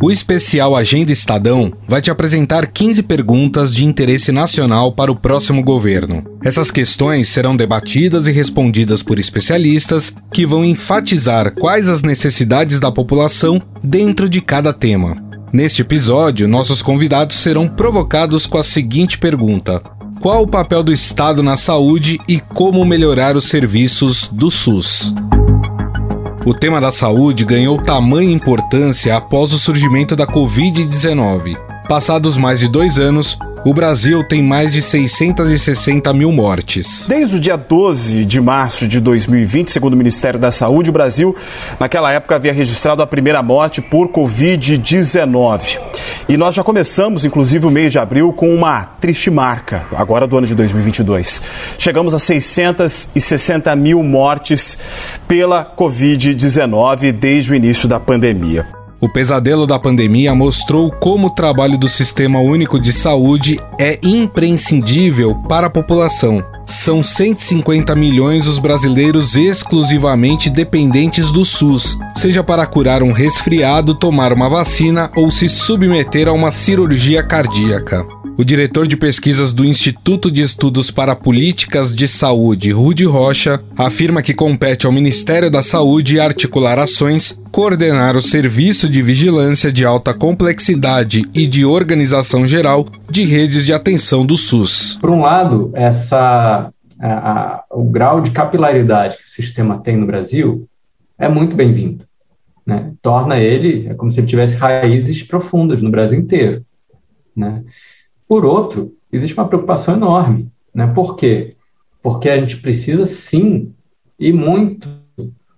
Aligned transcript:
O 0.00 0.12
especial 0.12 0.76
Agenda 0.76 1.10
Estadão 1.10 1.72
vai 1.86 2.00
te 2.00 2.08
apresentar 2.08 2.68
15 2.68 3.02
perguntas 3.02 3.74
de 3.74 3.84
interesse 3.84 4.30
nacional 4.30 4.92
para 4.92 5.10
o 5.10 5.16
próximo 5.16 5.60
governo. 5.60 6.24
Essas 6.42 6.70
questões 6.70 7.28
serão 7.28 7.56
debatidas 7.56 8.28
e 8.28 8.30
respondidas 8.30 9.02
por 9.02 9.18
especialistas 9.18 10.14
que 10.32 10.46
vão 10.46 10.64
enfatizar 10.64 11.52
quais 11.52 11.88
as 11.88 12.00
necessidades 12.00 12.78
da 12.78 12.92
população 12.92 13.60
dentro 13.82 14.28
de 14.28 14.40
cada 14.40 14.72
tema. 14.72 15.16
Neste 15.52 15.82
episódio, 15.82 16.46
nossos 16.46 16.80
convidados 16.80 17.36
serão 17.36 17.66
provocados 17.66 18.46
com 18.46 18.56
a 18.56 18.62
seguinte 18.62 19.18
pergunta: 19.18 19.82
Qual 20.20 20.42
o 20.42 20.48
papel 20.48 20.84
do 20.84 20.92
Estado 20.92 21.42
na 21.42 21.56
saúde 21.56 22.20
e 22.28 22.38
como 22.38 22.84
melhorar 22.84 23.36
os 23.36 23.46
serviços 23.46 24.28
do 24.32 24.48
SUS? 24.48 25.12
O 26.44 26.54
tema 26.54 26.80
da 26.80 26.90
saúde 26.92 27.44
ganhou 27.44 27.76
tamanha 27.76 28.32
importância 28.32 29.16
após 29.16 29.52
o 29.52 29.58
surgimento 29.58 30.16
da 30.16 30.26
Covid-19. 30.26 31.56
Passados 31.88 32.36
mais 32.36 32.60
de 32.60 32.68
dois 32.68 32.98
anos, 32.98 33.38
o 33.64 33.74
Brasil 33.74 34.22
tem 34.24 34.42
mais 34.42 34.72
de 34.72 34.80
660 34.80 36.12
mil 36.12 36.30
mortes. 36.32 37.06
Desde 37.08 37.36
o 37.36 37.40
dia 37.40 37.56
12 37.56 38.24
de 38.24 38.40
março 38.40 38.86
de 38.86 39.00
2020, 39.00 39.70
segundo 39.70 39.94
o 39.94 39.96
Ministério 39.96 40.38
da 40.38 40.50
Saúde, 40.50 40.90
o 40.90 40.92
Brasil, 40.92 41.34
naquela 41.78 42.12
época, 42.12 42.36
havia 42.36 42.52
registrado 42.52 43.02
a 43.02 43.06
primeira 43.06 43.42
morte 43.42 43.80
por 43.80 44.08
Covid-19. 44.08 45.78
E 46.28 46.36
nós 46.36 46.54
já 46.54 46.62
começamos, 46.62 47.24
inclusive, 47.24 47.66
o 47.66 47.70
mês 47.70 47.92
de 47.92 47.98
abril 47.98 48.32
com 48.32 48.54
uma 48.54 48.82
triste 49.00 49.30
marca, 49.30 49.84
agora 49.92 50.26
do 50.26 50.36
ano 50.36 50.46
de 50.46 50.54
2022. 50.54 51.42
Chegamos 51.78 52.14
a 52.14 52.18
660 52.18 53.74
mil 53.76 54.02
mortes 54.02 54.78
pela 55.26 55.64
Covid-19 55.64 57.12
desde 57.12 57.52
o 57.52 57.56
início 57.56 57.88
da 57.88 57.98
pandemia. 57.98 58.77
O 59.00 59.08
pesadelo 59.08 59.64
da 59.64 59.78
pandemia 59.78 60.34
mostrou 60.34 60.90
como 60.90 61.28
o 61.28 61.30
trabalho 61.30 61.78
do 61.78 61.88
Sistema 61.88 62.40
Único 62.40 62.80
de 62.80 62.92
Saúde 62.92 63.60
é 63.78 63.96
imprescindível 64.02 65.36
para 65.48 65.68
a 65.68 65.70
população. 65.70 66.44
São 66.68 67.02
150 67.02 67.96
milhões 67.96 68.46
os 68.46 68.58
brasileiros 68.58 69.34
exclusivamente 69.34 70.50
dependentes 70.50 71.32
do 71.32 71.42
SUS, 71.42 71.96
seja 72.14 72.44
para 72.44 72.66
curar 72.66 73.02
um 73.02 73.10
resfriado, 73.10 73.94
tomar 73.94 74.34
uma 74.34 74.50
vacina 74.50 75.10
ou 75.16 75.30
se 75.30 75.48
submeter 75.48 76.28
a 76.28 76.32
uma 76.32 76.50
cirurgia 76.50 77.22
cardíaca. 77.22 78.06
O 78.36 78.44
diretor 78.44 78.86
de 78.86 78.96
pesquisas 78.96 79.52
do 79.52 79.64
Instituto 79.64 80.30
de 80.30 80.42
Estudos 80.42 80.92
para 80.92 81.16
Políticas 81.16 81.96
de 81.96 82.06
Saúde, 82.06 82.70
Rudi 82.70 83.04
Rocha, 83.04 83.60
afirma 83.76 84.22
que 84.22 84.32
compete 84.32 84.86
ao 84.86 84.92
Ministério 84.92 85.50
da 85.50 85.60
Saúde 85.60 86.20
articular 86.20 86.78
ações, 86.78 87.36
coordenar 87.50 88.16
o 88.16 88.22
serviço 88.22 88.88
de 88.88 89.02
vigilância 89.02 89.72
de 89.72 89.84
alta 89.84 90.14
complexidade 90.14 91.28
e 91.34 91.48
de 91.48 91.64
organização 91.64 92.46
geral 92.46 92.86
de 93.10 93.24
redes 93.24 93.66
de 93.66 93.72
atenção 93.72 94.24
do 94.24 94.36
SUS. 94.36 94.96
Por 95.00 95.10
um 95.10 95.22
lado, 95.22 95.72
essa, 95.74 96.57
a, 97.00 97.32
a, 97.32 97.64
o 97.70 97.84
grau 97.84 98.20
de 98.20 98.30
capilaridade 98.30 99.16
que 99.16 99.24
o 99.24 99.28
sistema 99.28 99.78
tem 99.78 99.96
no 99.96 100.06
Brasil 100.06 100.68
é 101.18 101.28
muito 101.28 101.54
bem-vindo. 101.56 102.04
Né? 102.66 102.92
Torna 103.00 103.38
ele 103.38 103.88
é 103.88 103.94
como 103.94 104.10
se 104.10 104.20
ele 104.20 104.26
tivesse 104.26 104.56
raízes 104.56 105.22
profundas 105.22 105.82
no 105.82 105.90
Brasil 105.90 106.18
inteiro. 106.18 106.64
Né? 107.34 107.64
Por 108.26 108.44
outro, 108.44 108.94
existe 109.10 109.36
uma 109.36 109.48
preocupação 109.48 109.94
enorme. 109.94 110.50
Né? 110.74 110.86
Por 110.88 111.16
quê? 111.16 111.56
Porque 112.02 112.28
a 112.28 112.38
gente 112.38 112.58
precisa, 112.58 113.06
sim, 113.06 113.72
e 114.18 114.32
muito 114.32 114.88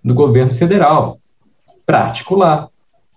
do 0.03 0.13
governo 0.13 0.53
federal 0.53 1.19
para 1.85 2.05
articular, 2.05 2.69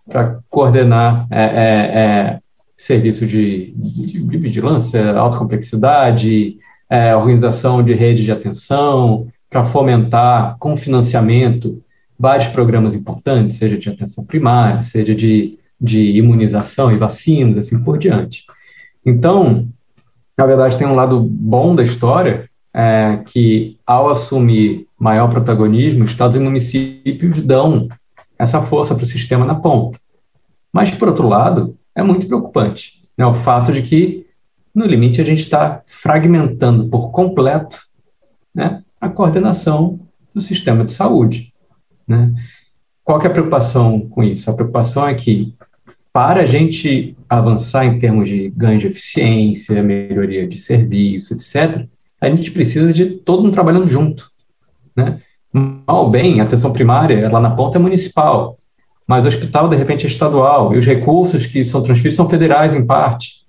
para 0.06 0.40
coordenar 0.50 1.26
é, 1.30 1.44
é, 1.44 1.98
é, 1.98 2.40
serviço 2.76 3.26
de, 3.26 3.72
de, 3.76 4.22
de, 4.22 4.38
vigilância, 4.38 5.12
alta 5.12 5.38
complexidade, 5.38 6.58
é, 6.88 7.14
organização 7.14 7.82
de 7.82 7.94
rede 7.94 8.24
de 8.24 8.32
atenção, 8.32 9.28
para 9.48 9.64
fomentar 9.64 10.56
com 10.58 10.76
financiamento 10.76 11.82
vários 12.18 12.48
programas 12.48 12.94
importantes, 12.94 13.58
seja 13.58 13.78
de 13.78 13.88
atenção 13.88 14.24
primária, 14.24 14.82
seja 14.82 15.14
de, 15.14 15.58
de 15.80 16.12
imunização 16.12 16.92
e 16.92 16.96
vacinas, 16.96 17.58
assim 17.58 17.82
por 17.82 17.98
diante. 17.98 18.44
Então, 19.04 19.68
na 20.36 20.46
verdade, 20.46 20.78
tem 20.78 20.86
um 20.86 20.94
lado 20.94 21.20
bom 21.20 21.74
da 21.74 21.82
história, 21.82 22.48
é, 22.72 23.20
que 23.26 23.78
ao 23.86 24.08
assumir 24.08 24.88
maior 24.98 25.28
protagonismo, 25.30 26.04
estados 26.04 26.36
e 26.36 26.40
municípios 26.40 27.40
dão 27.40 27.88
essa 28.36 28.60
força 28.62 28.94
para 28.94 29.04
o 29.04 29.06
sistema 29.06 29.44
na 29.44 29.54
ponta. 29.54 29.98
Mas, 30.72 30.90
por 30.90 31.08
outro 31.08 31.28
lado, 31.28 31.76
é 31.94 32.02
muito 32.02 32.26
preocupante 32.26 33.04
né, 33.16 33.24
o 33.24 33.34
fato 33.34 33.72
de 33.72 33.82
que, 33.82 34.23
no 34.74 34.86
limite, 34.86 35.20
a 35.20 35.24
gente 35.24 35.42
está 35.42 35.82
fragmentando 35.86 36.88
por 36.88 37.10
completo 37.10 37.78
né, 38.54 38.82
a 39.00 39.08
coordenação 39.08 40.00
do 40.34 40.40
sistema 40.40 40.84
de 40.84 40.92
saúde. 40.92 41.52
Né? 42.06 42.34
Qual 43.04 43.20
é 43.20 43.26
a 43.26 43.30
preocupação 43.30 44.00
com 44.08 44.22
isso? 44.22 44.50
A 44.50 44.54
preocupação 44.54 45.06
é 45.06 45.14
que 45.14 45.54
para 46.12 46.42
a 46.42 46.44
gente 46.44 47.16
avançar 47.28 47.84
em 47.84 47.98
termos 47.98 48.28
de 48.28 48.50
ganho 48.50 48.78
de 48.78 48.86
eficiência, 48.86 49.82
melhoria 49.82 50.46
de 50.46 50.58
serviço, 50.58 51.34
etc., 51.34 51.86
a 52.20 52.30
gente 52.30 52.50
precisa 52.50 52.92
de 52.92 53.06
todo 53.06 53.42
mundo 53.42 53.52
trabalhando 53.52 53.86
junto. 53.86 54.30
Né? 54.96 55.20
Mal 55.52 56.10
bem, 56.10 56.40
a 56.40 56.44
atenção 56.44 56.72
primária, 56.72 57.30
lá 57.30 57.40
na 57.40 57.50
ponta 57.50 57.78
é 57.78 57.80
municipal, 57.80 58.56
mas 59.06 59.24
o 59.24 59.28
hospital, 59.28 59.68
de 59.68 59.76
repente, 59.76 60.06
é 60.06 60.08
estadual, 60.08 60.74
e 60.74 60.78
os 60.78 60.86
recursos 60.86 61.46
que 61.46 61.64
são 61.64 61.82
transferidos 61.82 62.16
são 62.16 62.28
federais, 62.28 62.74
em 62.74 62.86
parte. 62.86 63.43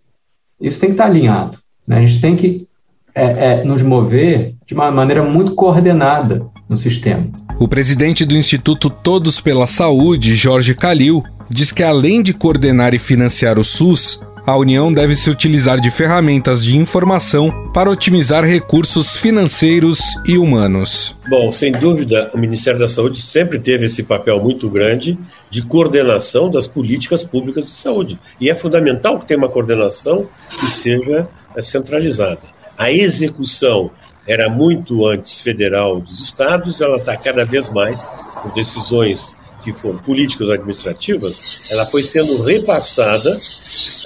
Isso 0.59 0.79
tem 0.79 0.89
que 0.89 0.93
estar 0.93 1.05
alinhado. 1.05 1.57
Né? 1.88 1.99
A 1.99 2.05
gente 2.05 2.21
tem 2.21 2.35
que 2.35 2.67
é, 3.13 3.23
é, 3.23 3.63
nos 3.63 3.81
mover 3.81 4.55
de 4.66 4.73
uma 4.73 4.91
maneira 4.91 5.23
muito 5.23 5.55
coordenada 5.55 6.45
no 6.67 6.75
sistema. 6.75 7.27
O 7.57 7.67
presidente 7.67 8.25
do 8.25 8.35
Instituto 8.35 8.89
Todos 8.89 9.39
pela 9.39 9.67
Saúde, 9.67 10.35
Jorge 10.35 10.75
Calil, 10.75 11.23
diz 11.49 11.71
que 11.71 11.83
além 11.83 12.21
de 12.21 12.33
coordenar 12.33 12.93
e 12.93 12.99
financiar 12.99 13.57
o 13.57 13.63
SUS, 13.63 14.19
a 14.45 14.55
União 14.57 14.93
deve 14.93 15.16
se 15.16 15.29
utilizar 15.29 15.79
de 15.79 15.89
ferramentas 15.89 16.63
de 16.63 16.77
informação 16.77 17.72
para 17.73 17.89
otimizar 17.89 18.43
recursos 18.43 19.17
financeiros 19.17 19.99
e 20.25 20.37
humanos. 20.37 21.16
Bom, 21.27 21.51
sem 21.51 21.72
dúvida, 21.72 22.29
o 22.33 22.37
Ministério 22.37 22.79
da 22.79 22.87
Saúde 22.87 23.22
sempre 23.22 23.57
teve 23.57 23.85
esse 23.85 24.03
papel 24.03 24.39
muito 24.39 24.69
grande 24.69 25.17
de 25.55 25.66
coordenação 25.66 26.51
das 26.51 26.67
políticas 26.67 27.23
públicas 27.23 27.66
de 27.66 27.71
saúde. 27.71 28.19
E 28.41 28.49
é 28.49 28.55
fundamental 28.55 29.17
que 29.17 29.25
tenha 29.25 29.38
uma 29.38 29.47
coordenação 29.47 30.27
que 30.49 30.66
seja 30.66 31.29
é, 31.55 31.61
centralizada. 31.61 32.41
A 32.77 32.91
execução 32.91 33.89
era 34.27 34.49
muito 34.49 35.07
antes 35.07 35.39
federal 35.39 36.01
dos 36.01 36.19
estados, 36.19 36.81
ela 36.81 36.97
está 36.97 37.16
cada 37.16 37.45
vez 37.45 37.69
mais 37.69 38.03
por 38.43 38.53
decisões 38.53 39.33
que 39.63 39.71
foram 39.71 39.97
políticas 39.99 40.49
administrativas, 40.49 41.72
ela 41.72 41.85
foi 41.85 42.03
sendo 42.03 42.43
repassada 42.43 43.33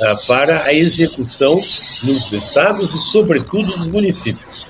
ah, 0.04 0.16
para 0.28 0.66
a 0.66 0.74
execução 0.74 1.56
nos 1.56 2.32
estados 2.32 2.94
e, 2.94 3.02
sobretudo, 3.02 3.76
nos 3.76 3.88
municípios. 3.88 4.68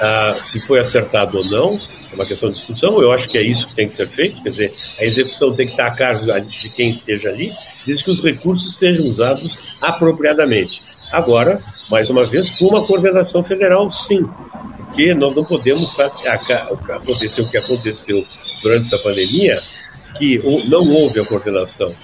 Ah, 0.00 0.36
se 0.46 0.60
foi 0.60 0.78
acertado 0.78 1.36
ou 1.36 1.44
não, 1.46 1.80
uma 2.18 2.26
questão 2.26 2.48
de 2.48 2.56
discussão, 2.56 3.00
eu 3.00 3.12
acho 3.12 3.28
que 3.28 3.38
é 3.38 3.42
isso 3.42 3.68
que 3.68 3.74
tem 3.74 3.86
que 3.86 3.94
ser 3.94 4.08
feito, 4.08 4.42
quer 4.42 4.50
dizer, 4.50 4.72
a 4.98 5.04
execução 5.04 5.54
tem 5.54 5.66
que 5.66 5.72
estar 5.72 5.86
a 5.86 5.94
cargo 5.94 6.26
de 6.40 6.68
quem 6.70 6.90
esteja 6.90 7.28
ali, 7.28 7.48
desde 7.86 8.04
que 8.04 8.10
os 8.10 8.22
recursos 8.22 8.76
sejam 8.76 9.06
usados 9.06 9.70
apropriadamente. 9.80 10.82
Agora, 11.12 11.58
mais 11.88 12.10
uma 12.10 12.24
vez, 12.24 12.56
com 12.56 12.66
uma 12.66 12.84
coordenação 12.84 13.44
federal, 13.44 13.90
sim, 13.92 14.26
porque 14.86 15.14
nós 15.14 15.36
não 15.36 15.44
podemos 15.44 15.88
acontecer 16.00 17.42
o 17.42 17.48
que 17.48 17.56
aconteceu 17.56 18.24
durante 18.62 18.86
essa 18.86 18.98
pandemia, 18.98 19.56
que 20.18 20.38
não 20.68 20.90
houve 20.90 21.20
a 21.20 21.24
coordenação 21.24 21.94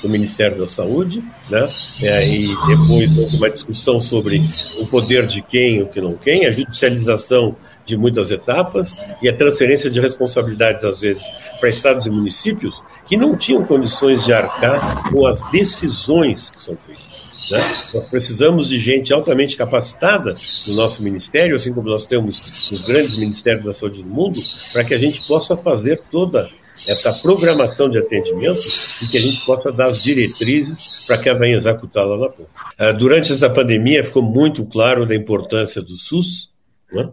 do 0.00 0.08
Ministério 0.08 0.58
da 0.58 0.66
Saúde, 0.66 1.22
né? 1.50 1.64
É, 2.02 2.28
e 2.28 2.48
depois 2.66 3.16
houve 3.16 3.36
uma 3.36 3.50
discussão 3.50 4.00
sobre 4.00 4.42
o 4.80 4.86
poder 4.86 5.26
de 5.28 5.42
quem 5.42 5.82
o 5.82 5.86
que 5.86 6.00
não 6.00 6.16
quem, 6.16 6.46
a 6.46 6.50
judicialização 6.50 7.56
de 7.84 7.96
muitas 7.96 8.30
etapas 8.30 8.98
e 9.20 9.28
a 9.28 9.36
transferência 9.36 9.90
de 9.90 10.00
responsabilidades, 10.00 10.84
às 10.84 11.00
vezes, 11.00 11.24
para 11.58 11.68
estados 11.68 12.06
e 12.06 12.10
municípios 12.10 12.82
que 13.06 13.16
não 13.16 13.36
tinham 13.36 13.64
condições 13.64 14.24
de 14.24 14.32
arcar 14.32 15.10
com 15.10 15.26
as 15.26 15.42
decisões 15.50 16.50
que 16.50 16.62
são 16.62 16.76
feitas. 16.76 17.22
Né? 17.50 17.58
Nós 17.94 18.08
precisamos 18.08 18.68
de 18.68 18.78
gente 18.78 19.12
altamente 19.12 19.56
capacitada 19.56 20.32
no 20.68 20.74
nosso 20.74 21.02
ministério, 21.02 21.56
assim 21.56 21.72
como 21.72 21.88
nós 21.88 22.06
temos 22.06 22.70
os 22.70 22.84
grandes 22.84 23.18
ministérios 23.18 23.64
da 23.64 23.72
saúde 23.72 24.02
do 24.02 24.08
mundo, 24.08 24.36
para 24.72 24.84
que 24.84 24.94
a 24.94 24.98
gente 24.98 25.26
possa 25.26 25.56
fazer 25.56 26.00
toda 26.10 26.48
essa 26.88 27.12
programação 27.12 27.90
de 27.90 27.98
atendimento 27.98 28.60
e 29.02 29.08
que 29.08 29.18
a 29.18 29.20
gente 29.20 29.44
possa 29.44 29.70
dar 29.70 29.84
as 29.84 30.02
diretrizes 30.02 31.04
para 31.06 31.18
que 31.18 31.28
ela 31.28 31.38
venha 31.38 31.56
executar 31.56 32.06
lá 32.06 32.16
na 32.16 32.28
ponta. 32.28 32.48
Ah, 32.78 32.92
durante 32.92 33.32
essa 33.32 33.50
pandemia 33.50 34.02
ficou 34.04 34.22
muito 34.22 34.64
claro 34.64 35.06
da 35.06 35.14
importância 35.14 35.82
do 35.82 35.96
SUS, 35.96 36.51
né? 36.92 37.10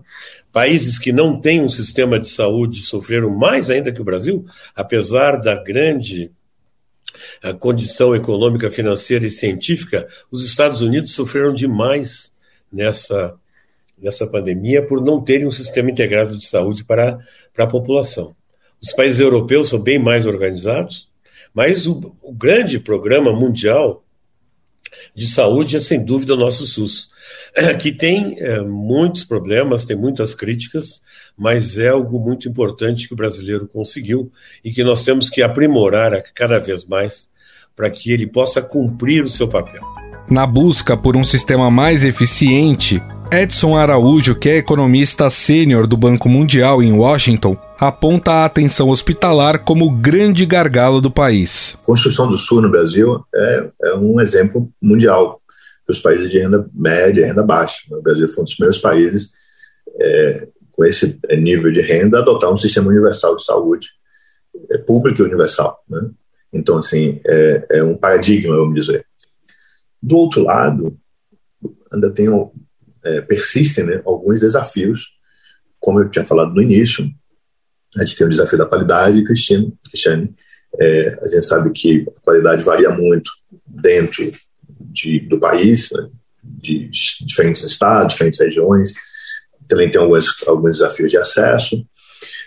Países 0.51 0.99
que 0.99 1.11
não 1.11 1.39
têm 1.39 1.61
um 1.61 1.69
sistema 1.69 2.19
de 2.19 2.27
saúde 2.27 2.81
sofreram 2.81 3.29
mais 3.29 3.69
ainda 3.69 3.91
que 3.91 4.01
o 4.01 4.05
Brasil, 4.05 4.45
apesar 4.75 5.37
da 5.37 5.55
grande 5.55 6.31
a 7.41 7.53
condição 7.53 8.15
econômica, 8.15 8.69
financeira 8.69 9.25
e 9.25 9.31
científica, 9.31 10.07
os 10.31 10.45
Estados 10.45 10.81
Unidos 10.81 11.13
sofreram 11.13 11.53
demais 11.53 12.31
nessa, 12.71 13.35
nessa 13.97 14.27
pandemia 14.27 14.85
por 14.85 15.01
não 15.03 15.21
terem 15.21 15.47
um 15.47 15.51
sistema 15.51 15.89
integrado 15.89 16.37
de 16.37 16.45
saúde 16.45 16.83
para, 16.83 17.17
para 17.53 17.65
a 17.65 17.69
população. 17.69 18.35
Os 18.81 18.91
países 18.91 19.19
europeus 19.19 19.69
são 19.69 19.79
bem 19.79 19.99
mais 19.99 20.25
organizados, 20.25 21.09
mas 21.53 21.87
o, 21.87 22.15
o 22.21 22.31
grande 22.31 22.79
programa 22.79 23.31
mundial 23.31 24.03
de 25.13 25.27
saúde 25.27 25.75
é, 25.75 25.79
sem 25.79 26.03
dúvida, 26.03 26.33
o 26.33 26.37
nosso 26.37 26.65
SUS, 26.65 27.09
que 27.79 27.91
tem 27.91 28.37
é, 28.39 28.61
muitos 28.61 29.23
problemas, 29.23 29.85
tem 29.85 29.95
muitas 29.95 30.33
críticas, 30.33 31.01
mas 31.37 31.77
é 31.77 31.89
algo 31.89 32.19
muito 32.19 32.47
importante 32.47 33.07
que 33.07 33.13
o 33.13 33.17
brasileiro 33.17 33.67
conseguiu 33.67 34.31
e 34.63 34.71
que 34.71 34.83
nós 34.83 35.03
temos 35.03 35.29
que 35.29 35.41
aprimorar 35.41 36.21
cada 36.33 36.59
vez 36.59 36.85
mais 36.85 37.29
para 37.75 37.89
que 37.89 38.11
ele 38.11 38.27
possa 38.27 38.61
cumprir 38.61 39.23
o 39.23 39.29
seu 39.29 39.47
papel. 39.47 39.81
Na 40.29 40.45
busca 40.45 40.95
por 40.95 41.17
um 41.17 41.23
sistema 41.23 41.71
mais 41.71 42.03
eficiente, 42.03 43.01
Edson 43.31 43.75
Araújo, 43.75 44.35
que 44.35 44.49
é 44.49 44.57
economista 44.57 45.29
sênior 45.29 45.87
do 45.87 45.95
Banco 45.95 46.27
Mundial 46.27 46.83
em 46.83 46.91
Washington, 46.91 47.55
aponta 47.79 48.31
a 48.31 48.45
atenção 48.45 48.89
hospitalar 48.89 49.63
como 49.63 49.85
o 49.85 49.91
grande 49.91 50.45
gargalo 50.45 50.99
do 50.99 51.09
país. 51.09 51.77
A 51.81 51.85
construção 51.85 52.27
do 52.27 52.37
SUS 52.37 52.61
no 52.61 52.69
Brasil 52.69 53.23
é, 53.33 53.69
é 53.83 53.95
um 53.95 54.19
exemplo 54.19 54.69
mundial 54.81 55.38
dos 55.89 55.99
países 55.99 56.29
de 56.29 56.37
renda 56.37 56.69
média 56.71 57.21
e 57.21 57.25
renda 57.25 57.41
baixa. 57.41 57.81
O 57.89 57.99
Brasil 57.99 58.29
foi 58.29 58.43
um 58.43 58.45
dos 58.45 58.53
primeiros 58.53 58.77
países 58.77 59.31
é, 59.99 60.47
com 60.69 60.85
esse 60.85 61.19
nível 61.31 61.71
de 61.71 61.81
renda 61.81 62.19
a 62.19 62.21
adotar 62.21 62.53
um 62.53 62.57
sistema 62.57 62.89
universal 62.89 63.35
de 63.35 63.43
saúde, 63.43 63.87
é, 64.69 64.77
público 64.77 65.19
e 65.19 65.25
universal. 65.25 65.83
Né? 65.89 66.11
Então, 66.53 66.77
assim, 66.77 67.19
é, 67.25 67.65
é 67.71 67.83
um 67.83 67.97
paradigma, 67.97 68.55
vamos 68.55 68.75
dizer. 68.79 69.03
Do 70.01 70.15
outro 70.15 70.43
lado, 70.43 70.95
ainda 71.91 72.11
tem, 72.11 72.27
é, 73.03 73.21
persistem 73.21 73.85
né, 73.85 74.01
alguns 74.05 74.39
desafios, 74.39 75.07
como 75.79 76.01
eu 76.01 76.09
tinha 76.09 76.23
falado 76.23 76.53
no 76.53 76.61
início, 76.61 77.09
a 77.97 78.05
gente 78.05 78.15
tem 78.15 78.27
o 78.27 78.29
desafio 78.29 78.59
da 78.59 78.65
qualidade, 78.67 79.23
Cristiano, 79.23 79.75
Cristiane, 79.89 80.35
é, 80.79 81.19
a 81.23 81.27
gente 81.27 81.45
sabe 81.45 81.71
que 81.71 82.05
a 82.15 82.21
qualidade 82.21 82.63
varia 82.63 82.91
muito 82.91 83.31
dentro 83.65 84.31
de, 84.91 85.19
do 85.21 85.39
país, 85.39 85.89
né, 85.91 86.07
de, 86.43 86.89
de, 86.89 87.25
diferentes 87.25 87.63
estados, 87.63 88.13
diferentes 88.13 88.39
regiões, 88.39 88.93
também 89.67 89.89
tem 89.89 90.01
alguns, 90.01 90.35
alguns 90.47 90.77
desafios 90.77 91.11
de 91.11 91.17
acesso, 91.17 91.85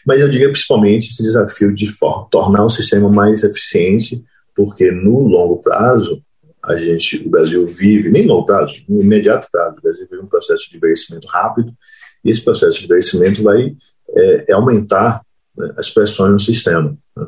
mas 0.04 0.20
eu 0.20 0.28
diria 0.28 0.50
principalmente 0.50 1.10
esse 1.10 1.22
desafio 1.22 1.72
de 1.72 1.90
tornar 2.30 2.64
o 2.64 2.70
sistema 2.70 3.08
mais 3.08 3.44
eficiente, 3.44 4.22
porque 4.54 4.90
no 4.90 5.20
longo 5.20 5.58
prazo, 5.58 6.20
a 6.62 6.76
gente, 6.76 7.16
o 7.24 7.30
Brasil 7.30 7.66
vive, 7.66 8.10
nem 8.10 8.26
longo 8.26 8.44
prazo, 8.44 8.74
no 8.88 9.00
imediato 9.00 9.48
prazo, 9.50 9.76
o 9.78 9.82
Brasil 9.82 10.06
vive 10.10 10.22
um 10.22 10.26
processo 10.28 10.68
de 10.68 10.76
envelhecimento 10.76 11.26
rápido, 11.28 11.72
e 12.24 12.30
esse 12.30 12.42
processo 12.42 12.78
de 12.78 12.84
envelhecimento 12.84 13.42
vai 13.42 13.74
é, 14.14 14.44
é 14.48 14.52
aumentar 14.52 15.22
né, 15.56 15.72
as 15.76 15.90
pressões 15.90 16.32
no 16.32 16.40
sistema. 16.40 16.96
Né. 17.16 17.26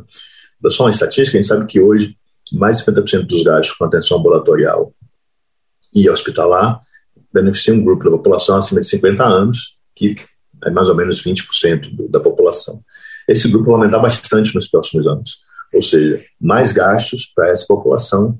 Só 0.69 0.85
uma 0.85 0.91
estatística, 0.91 1.37
a 1.37 1.41
gente 1.43 1.49
sabe 1.49 1.67
que 1.67 1.81
hoje 1.81 2.17
mais 2.53 2.79
de 2.79 2.85
50% 2.85 3.27
dos 3.27 3.43
gastos 3.43 3.77
com 3.77 3.85
atenção 3.85 4.19
ambulatorial 4.19 4.93
e 5.94 6.08
hospitalar 6.08 6.81
beneficiam 7.32 7.76
um 7.76 7.85
grupo 7.85 8.05
da 8.05 8.11
população 8.11 8.56
acima 8.56 8.81
de 8.81 8.87
50 8.87 9.25
anos, 9.25 9.76
que 9.94 10.17
é 10.64 10.70
mais 10.70 10.88
ou 10.88 10.94
menos 10.94 11.23
20% 11.23 11.94
do, 11.94 12.08
da 12.08 12.20
população. 12.20 12.81
Esse 13.29 13.49
grupo 13.49 13.67
vai 13.67 13.75
aumentar 13.75 13.99
bastante 13.99 14.55
nos 14.55 14.69
próximos 14.69 15.06
anos, 15.06 15.38
ou 15.73 15.82
seja, 15.82 16.23
mais 16.41 16.73
gastos 16.73 17.31
para 17.35 17.50
essa 17.50 17.67
população 17.67 18.38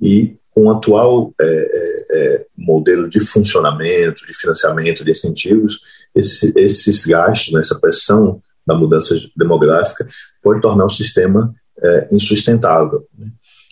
e 0.00 0.36
com 0.50 0.66
o 0.66 0.70
atual 0.70 1.34
é, 1.40 1.44
é, 1.46 2.06
é, 2.12 2.46
modelo 2.56 3.08
de 3.08 3.18
funcionamento, 3.18 4.24
de 4.24 4.36
financiamento, 4.36 5.04
de 5.04 5.10
incentivos, 5.10 5.80
esse, 6.14 6.52
esses 6.56 7.04
gastos, 7.04 7.52
né, 7.52 7.60
essa 7.60 7.78
pressão 7.80 8.40
da 8.66 8.74
mudança 8.74 9.16
demográfica 9.36 10.06
pode 10.42 10.60
tornar 10.60 10.84
o 10.84 10.90
sistema 10.90 11.52
é, 11.82 12.08
insustentável. 12.12 13.04
Né? 13.18 13.28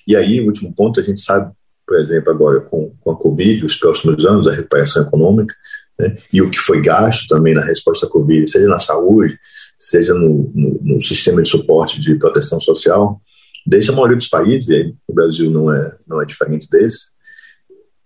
E 0.06 0.16
aí, 0.16 0.40
último 0.40 0.74
ponto, 0.74 0.98
a 0.98 1.02
gente 1.02 1.20
sabe, 1.20 1.52
por 1.86 1.98
exemplo, 1.98 2.30
agora 2.30 2.60
com, 2.60 2.94
com 3.00 3.10
a 3.10 3.16
Covid, 3.16 3.64
os 3.64 3.76
próximos 3.76 4.24
anos, 4.24 4.46
a 4.46 4.52
recuperação 4.52 5.02
econômica, 5.02 5.54
né? 5.98 6.16
e 6.32 6.40
o 6.40 6.50
que 6.50 6.58
foi 6.58 6.80
gasto 6.80 7.26
também 7.28 7.54
na 7.54 7.64
resposta 7.64 8.06
à 8.06 8.08
Covid, 8.08 8.50
seja 8.50 8.66
na 8.66 8.78
saúde, 8.78 9.38
seja 9.78 10.14
no, 10.14 10.50
no, 10.54 10.80
no 10.82 11.02
sistema 11.02 11.42
de 11.42 11.48
suporte 11.48 12.00
de 12.00 12.14
proteção 12.14 12.60
social, 12.60 13.20
desde 13.66 13.90
a 13.90 13.94
maioria 13.94 14.16
dos 14.16 14.28
países, 14.28 14.68
e 14.68 14.94
o 15.06 15.14
Brasil 15.14 15.50
não 15.50 15.72
é, 15.72 15.94
não 16.06 16.20
é 16.20 16.24
diferente 16.24 16.68
desse, 16.70 17.06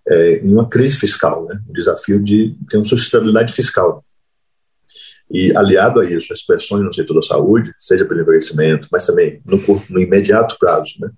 é, 0.07 0.37
em 0.37 0.51
uma 0.51 0.67
crise 0.67 0.97
fiscal, 0.97 1.45
né? 1.45 1.59
o 1.67 1.73
desafio 1.73 2.21
de 2.21 2.55
ter 2.69 2.77
uma 2.77 2.85
sustentabilidade 2.85 3.53
fiscal. 3.53 4.03
E 5.29 5.55
aliado 5.57 5.99
a 5.99 6.05
isso, 6.05 6.31
as 6.31 6.41
pressões 6.41 6.83
no 6.83 6.93
setor 6.93 7.15
da 7.15 7.21
saúde, 7.21 7.73
seja 7.77 8.05
pelo 8.05 8.21
envelhecimento, 8.21 8.87
mas 8.89 9.05
também 9.05 9.41
no, 9.45 9.61
no 9.89 9.99
imediato 9.99 10.57
prazo, 10.57 10.93
né? 10.99 11.09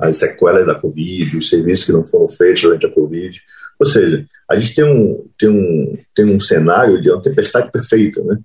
As 0.00 0.18
sequelas 0.18 0.66
da 0.66 0.74
Covid, 0.74 1.36
os 1.36 1.48
serviços 1.48 1.84
que 1.84 1.92
não 1.92 2.04
foram 2.04 2.28
feitos 2.28 2.62
durante 2.62 2.86
a 2.86 2.90
Covid, 2.90 3.40
ou 3.78 3.86
seja, 3.86 4.26
a 4.48 4.58
gente 4.58 4.74
tem 4.74 4.84
um, 4.84 5.26
tem 5.38 5.48
um, 5.48 5.98
tem 6.14 6.24
um 6.26 6.40
cenário 6.40 7.00
de 7.00 7.10
uma 7.10 7.22
tempestade 7.22 7.70
perfeita, 7.70 8.22
né? 8.22 8.38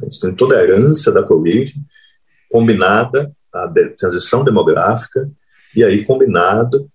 A 0.00 0.04
gente 0.04 0.20
tem 0.20 0.34
toda 0.34 0.56
a 0.56 0.62
herança 0.62 1.12
da 1.12 1.22
Covid, 1.22 1.72
combinada 2.50 3.32
à 3.52 3.72
transição 3.96 4.42
demográfica, 4.42 5.30
e 5.76 5.84
aí 5.84 6.04
combinado 6.04 6.88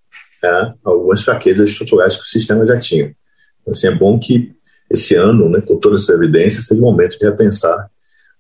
a 0.44 0.74
algumas 0.84 1.24
fraquezas 1.24 1.70
estruturais 1.70 2.16
que 2.16 2.24
o 2.24 2.28
sistema 2.28 2.68
já 2.68 2.78
tinha. 2.78 3.16
Então, 3.62 3.74
assim, 3.74 3.88
é 3.88 3.96
bom 3.96 4.20
que 4.20 4.54
esse 4.92 5.16
ano, 5.16 5.50
né, 5.50 5.62
com 5.62 5.78
todas 5.78 6.04
essas 6.04 6.16
evidências, 6.16 6.68
seja 6.68 6.80
o 6.80 6.84
momento 6.84 7.18
de 7.18 7.26
repensar 7.26 7.90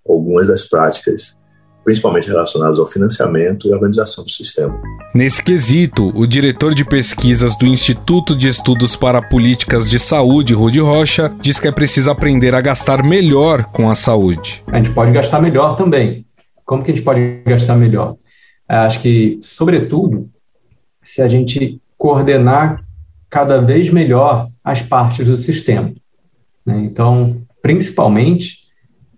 algumas 0.07 0.50
das 0.50 0.63
práticas 0.63 1.36
principalmente 1.85 2.27
relacionados 2.27 2.79
ao 2.79 2.87
financiamento 2.87 3.67
e 3.67 3.71
organização 3.71 4.23
do 4.23 4.31
sistema. 4.31 4.75
Nesse 5.13 5.41
quesito, 5.41 6.11
o 6.17 6.25
diretor 6.25 6.73
de 6.73 6.83
pesquisas 6.83 7.55
do 7.55 7.67
Instituto 7.67 8.35
de 8.35 8.47
Estudos 8.47 8.95
para 8.95 9.21
Políticas 9.21 9.87
de 9.87 9.99
Saúde, 9.99 10.55
Rudi 10.55 10.79
Rocha, 10.79 11.31
diz 11.39 11.59
que 11.59 11.67
é 11.67 11.71
preciso 11.71 12.09
aprender 12.09 12.55
a 12.55 12.59
gastar 12.59 13.05
melhor 13.05 13.65
com 13.65 13.89
a 13.89 13.93
saúde. 13.93 14.63
A 14.71 14.77
gente 14.77 14.91
pode 14.91 15.11
gastar 15.11 15.39
melhor 15.39 15.77
também. 15.77 16.25
Como 16.65 16.83
que 16.83 16.91
a 16.91 16.95
gente 16.95 17.03
pode 17.05 17.43
gastar 17.45 17.75
melhor? 17.75 18.15
Acho 18.67 18.99
que, 18.99 19.37
sobretudo, 19.43 20.27
se 21.04 21.21
a 21.21 21.30
gente 21.30 21.80
coordenar 21.95 22.81
cada 23.30 23.61
vez 23.61 23.92
melhor 23.92 24.47
as 24.63 24.81
partes 24.81 25.27
do 25.27 25.37
sistema. 25.37 25.94
Né? 26.65 26.80
Então, 26.83 27.42
principalmente, 27.61 28.65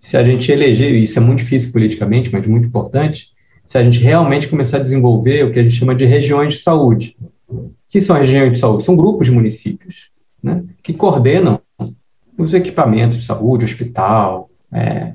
se 0.08 0.16
a 0.16 0.24
gente 0.24 0.50
eleger, 0.50 0.94
e 0.94 1.02
isso 1.02 1.18
é 1.18 1.20
muito 1.20 1.40
difícil 1.40 1.70
politicamente, 1.70 2.32
mas 2.32 2.46
muito 2.46 2.66
importante, 2.66 3.28
se 3.62 3.76
a 3.76 3.84
gente 3.84 3.98
realmente 3.98 4.48
começar 4.48 4.78
a 4.78 4.82
desenvolver 4.82 5.44
o 5.44 5.52
que 5.52 5.58
a 5.58 5.62
gente 5.62 5.74
chama 5.74 5.94
de 5.94 6.06
regiões 6.06 6.54
de 6.54 6.60
saúde. 6.60 7.14
O 7.46 7.72
que 7.90 8.00
são 8.00 8.16
regiões 8.16 8.54
de 8.54 8.58
saúde? 8.58 8.84
São 8.84 8.96
grupos 8.96 9.26
de 9.26 9.32
municípios 9.34 10.08
né, 10.42 10.64
que 10.82 10.94
coordenam 10.94 11.60
os 12.38 12.54
equipamentos 12.54 13.18
de 13.18 13.24
saúde, 13.26 13.66
hospital, 13.66 14.48
é, 14.72 15.12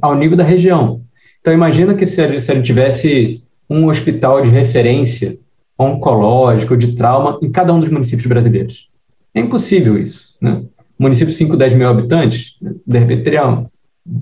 ao 0.00 0.14
nível 0.14 0.36
da 0.36 0.44
região. 0.44 1.02
Então, 1.40 1.52
imagina 1.52 1.92
que 1.92 2.06
se 2.06 2.20
a, 2.20 2.28
gente 2.28 2.62
tivesse 2.62 3.42
um 3.68 3.86
hospital 3.86 4.42
de 4.42 4.48
referência 4.48 5.36
oncológico, 5.76 6.76
de 6.76 6.94
trauma, 6.94 7.36
em 7.42 7.50
cada 7.50 7.74
um 7.74 7.80
dos 7.80 7.90
municípios 7.90 8.28
brasileiros. 8.28 8.88
É 9.34 9.40
impossível 9.40 9.98
isso. 9.98 10.36
Né? 10.40 10.62
Município 10.96 11.32
de 11.32 11.38
5, 11.38 11.56
10 11.56 11.74
mil 11.74 11.88
habitantes, 11.88 12.56
de 12.60 12.96
repente 12.96 13.24
teria 13.24 13.66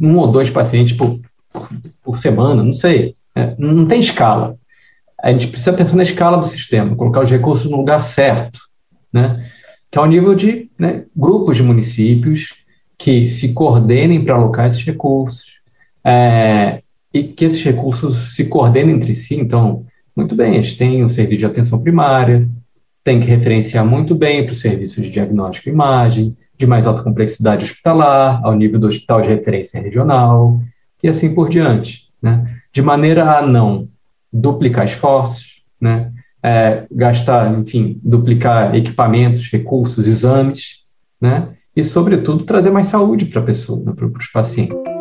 um 0.00 0.16
ou 0.16 0.30
dois 0.30 0.50
pacientes 0.50 0.96
por, 0.96 1.20
por 2.02 2.18
semana, 2.18 2.62
não 2.62 2.72
sei. 2.72 3.14
É, 3.34 3.54
não 3.58 3.86
tem 3.86 4.00
escala. 4.00 4.56
A 5.22 5.32
gente 5.32 5.48
precisa 5.48 5.72
pensar 5.72 5.96
na 5.96 6.02
escala 6.02 6.38
do 6.38 6.46
sistema, 6.46 6.96
colocar 6.96 7.22
os 7.22 7.30
recursos 7.30 7.70
no 7.70 7.78
lugar 7.78 8.02
certo, 8.02 8.60
né? 9.12 9.50
que 9.90 9.98
é 9.98 10.00
o 10.00 10.06
nível 10.06 10.34
de 10.34 10.70
né, 10.78 11.04
grupos 11.14 11.56
de 11.56 11.62
municípios 11.62 12.54
que 12.98 13.26
se 13.26 13.52
coordenem 13.52 14.24
para 14.24 14.34
alocar 14.34 14.66
esses 14.66 14.84
recursos 14.84 15.60
é, 16.04 16.82
e 17.12 17.24
que 17.24 17.44
esses 17.44 17.62
recursos 17.62 18.34
se 18.34 18.44
coordenem 18.44 18.96
entre 18.96 19.14
si. 19.14 19.36
Então, 19.36 19.84
muito 20.14 20.34
bem, 20.34 20.58
a 20.58 20.60
gente 20.60 20.76
tem 20.76 21.04
o 21.04 21.08
serviço 21.08 21.40
de 21.40 21.46
atenção 21.46 21.78
primária, 21.78 22.48
tem 23.04 23.20
que 23.20 23.26
referenciar 23.26 23.84
muito 23.84 24.14
bem 24.14 24.44
para 24.44 24.52
os 24.52 24.60
serviços 24.60 25.04
de 25.04 25.10
diagnóstico 25.10 25.68
e 25.68 25.72
imagem, 25.72 26.36
de 26.58 26.66
mais 26.66 26.86
alta 26.86 27.02
complexidade 27.02 27.64
hospitalar, 27.64 28.40
ao 28.42 28.54
nível 28.54 28.78
do 28.78 28.86
hospital 28.86 29.22
de 29.22 29.28
referência 29.28 29.80
regional, 29.80 30.60
e 31.02 31.08
assim 31.08 31.34
por 31.34 31.48
diante, 31.48 32.04
né? 32.20 32.56
de 32.72 32.82
maneira 32.82 33.38
a 33.38 33.42
não 33.46 33.88
duplicar 34.32 34.86
esforços, 34.86 35.62
né? 35.80 36.12
É, 36.42 36.84
gastar, 36.92 37.58
enfim, 37.58 38.00
duplicar 38.04 38.74
equipamentos, 38.74 39.50
recursos, 39.50 40.06
exames, 40.06 40.82
né? 41.20 41.48
e, 41.76 41.82
sobretudo, 41.82 42.44
trazer 42.44 42.70
mais 42.70 42.86
saúde 42.86 43.26
para 43.26 43.42
a 43.42 43.44
pessoa, 43.44 43.82
né, 43.84 43.92
para 43.94 44.06
os 44.06 44.26
pacientes. 44.28 44.95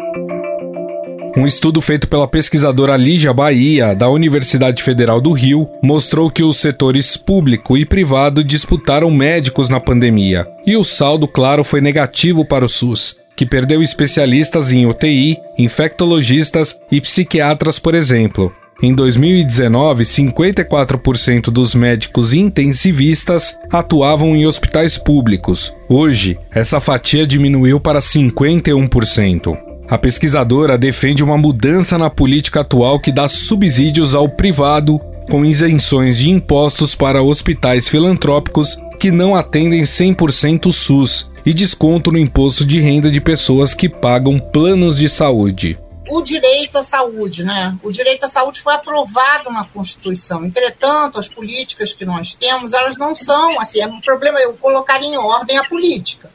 Um 1.38 1.46
estudo 1.46 1.82
feito 1.82 2.08
pela 2.08 2.30
pesquisadora 2.30 2.96
Lígia 2.96 3.34
Bahia, 3.34 3.94
da 3.94 4.10
Universidade 4.10 4.82
Federal 4.82 5.20
do 5.20 5.34
Rio, 5.34 5.68
mostrou 5.84 6.32
que 6.32 6.42
os 6.42 6.56
setores 6.56 7.18
público 7.18 7.78
e 7.78 7.86
privado 7.86 8.42
disputaram 8.42 9.12
médicos 9.12 9.68
na 9.68 9.82
pandemia. 9.82 10.48
E 10.66 10.78
o 10.78 10.84
saldo, 10.84 11.28
claro, 11.28 11.62
foi 11.62 11.82
negativo 11.82 12.46
para 12.46 12.64
o 12.64 12.70
SUS, 12.70 13.18
que 13.36 13.46
perdeu 13.46 13.84
especialistas 13.84 14.72
em 14.72 14.86
UTI, 14.86 15.38
infectologistas 15.58 16.80
e 16.90 17.02
psiquiatras, 17.02 17.80
por 17.80 17.96
exemplo. 17.96 18.50
Em 18.82 18.94
2019, 18.94 20.04
54% 20.04 21.50
dos 21.50 21.76
médicos 21.76 22.32
intensivistas 22.32 23.58
atuavam 23.70 24.36
em 24.36 24.46
hospitais 24.46 24.98
públicos. 24.98 25.74
Hoje, 25.90 26.38
essa 26.50 26.80
fatia 26.80 27.28
diminuiu 27.28 27.80
para 27.80 28.00
51%. 28.00 29.65
A 29.88 29.98
pesquisadora 29.98 30.78
defende 30.78 31.24
uma 31.24 31.38
mudança 31.38 31.98
na 31.98 32.10
política 32.10 32.62
atual 32.62 33.00
que 33.00 33.12
dá 33.12 33.30
subsídios 33.30 34.16
ao 34.16 34.28
privado, 34.28 35.00
com 35.30 35.46
isenções 35.46 36.18
de 36.18 36.30
impostos 36.30 36.96
para 36.96 37.22
hospitais 37.22 37.88
filantrópicos 37.88 38.78
que 39.00 39.12
não 39.12 39.36
atendem 39.36 39.82
100% 39.82 40.68
o 40.68 40.74
SUS 40.74 41.30
e 41.46 41.54
desconto 41.54 42.12
no 42.12 42.18
imposto 42.18 42.66
de 42.66 42.80
renda 42.80 43.12
de 43.12 43.22
pessoas 43.22 43.74
que 43.74 43.88
pagam 43.88 44.40
planos 44.40 44.98
de 44.98 45.08
saúde 45.08 45.78
o 46.08 46.22
direito 46.22 46.78
à 46.78 46.84
saúde, 46.84 47.44
né? 47.44 47.76
O 47.84 47.92
direito 47.92 48.26
à 48.26 48.30
saúde 48.30 48.62
foi 48.62 48.74
aprovado 48.74 49.50
na 49.50 49.66
Constituição. 49.66 50.46
Entretanto, 50.46 51.20
as 51.20 51.28
políticas 51.28 51.94
que 51.94 52.06
nós 52.06 52.34
temos, 52.34 52.74
elas 52.74 52.98
não 52.98 53.16
são 53.16 53.60
assim. 53.60 53.82
É 53.82 53.88
um 53.88 54.00
problema 54.00 54.40
eu 54.40 54.54
colocar 54.54 55.02
em 55.02 55.18
ordem 55.18 55.58
a 55.58 55.64
política. 55.64 56.30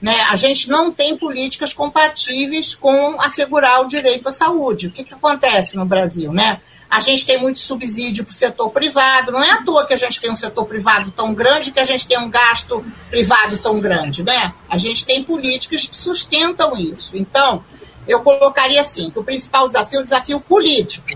Né? 0.00 0.14
A 0.30 0.36
gente 0.36 0.68
não 0.68 0.92
tem 0.92 1.16
políticas 1.16 1.72
compatíveis 1.72 2.74
com 2.74 3.20
assegurar 3.20 3.80
o 3.80 3.88
direito 3.88 4.28
à 4.28 4.32
saúde. 4.32 4.88
O 4.88 4.92
que, 4.92 5.04
que 5.04 5.14
acontece 5.14 5.76
no 5.76 5.86
Brasil? 5.86 6.32
Né? 6.32 6.60
A 6.88 7.00
gente 7.00 7.26
tem 7.26 7.38
muito 7.38 7.58
subsídio 7.58 8.24
para 8.24 8.30
o 8.30 8.34
setor 8.34 8.70
privado, 8.70 9.32
não 9.32 9.42
é 9.42 9.50
à 9.50 9.62
toa 9.62 9.86
que 9.86 9.94
a 9.94 9.96
gente 9.96 10.20
tem 10.20 10.30
um 10.30 10.36
setor 10.36 10.66
privado 10.66 11.10
tão 11.10 11.34
grande 11.34 11.72
que 11.72 11.80
a 11.80 11.84
gente 11.84 12.06
tem 12.06 12.18
um 12.18 12.30
gasto 12.30 12.84
privado 13.10 13.58
tão 13.58 13.80
grande. 13.80 14.22
Né? 14.22 14.52
A 14.68 14.78
gente 14.78 15.04
tem 15.04 15.22
políticas 15.24 15.86
que 15.86 15.96
sustentam 15.96 16.76
isso. 16.76 17.16
Então, 17.16 17.64
eu 18.06 18.20
colocaria 18.20 18.80
assim: 18.80 19.10
que 19.10 19.18
o 19.18 19.24
principal 19.24 19.66
desafio 19.66 19.98
é 19.98 20.02
o 20.02 20.04
desafio 20.04 20.40
político. 20.40 21.08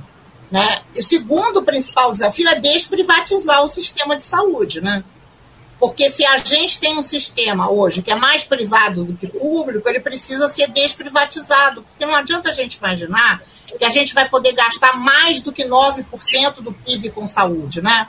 Né? 0.51 0.79
E 0.97 1.01
o 1.01 1.03
segundo 1.03 1.63
principal 1.63 2.11
desafio 2.11 2.49
é 2.49 2.57
desprivatizar 2.57 3.63
o 3.63 3.69
sistema 3.69 4.17
de 4.17 4.25
saúde. 4.25 4.81
Né? 4.81 5.05
Porque 5.81 6.11
se 6.11 6.27
a 6.27 6.37
gente 6.37 6.79
tem 6.79 6.97
um 6.97 7.03
sistema 7.03 7.71
hoje 7.71 8.03
que 8.03 8.11
é 8.11 8.15
mais 8.15 8.45
privado 8.45 9.03
do 9.03 9.17
que 9.17 9.27
público, 9.27 9.89
ele 9.89 9.99
precisa 9.99 10.47
ser 10.47 10.69
desprivatizado. 10.69 11.83
Porque 11.83 12.05
não 12.05 12.15
adianta 12.15 12.51
a 12.51 12.55
gente 12.55 12.75
imaginar 12.75 13.43
que 13.79 13.85
a 13.85 13.89
gente 13.89 14.13
vai 14.13 14.29
poder 14.29 14.53
gastar 14.53 14.99
mais 14.99 15.41
do 15.41 15.51
que 15.51 15.65
9% 15.65 16.57
do 16.61 16.71
PIB 16.71 17.11
com 17.11 17.27
saúde, 17.27 17.81
né? 17.81 18.09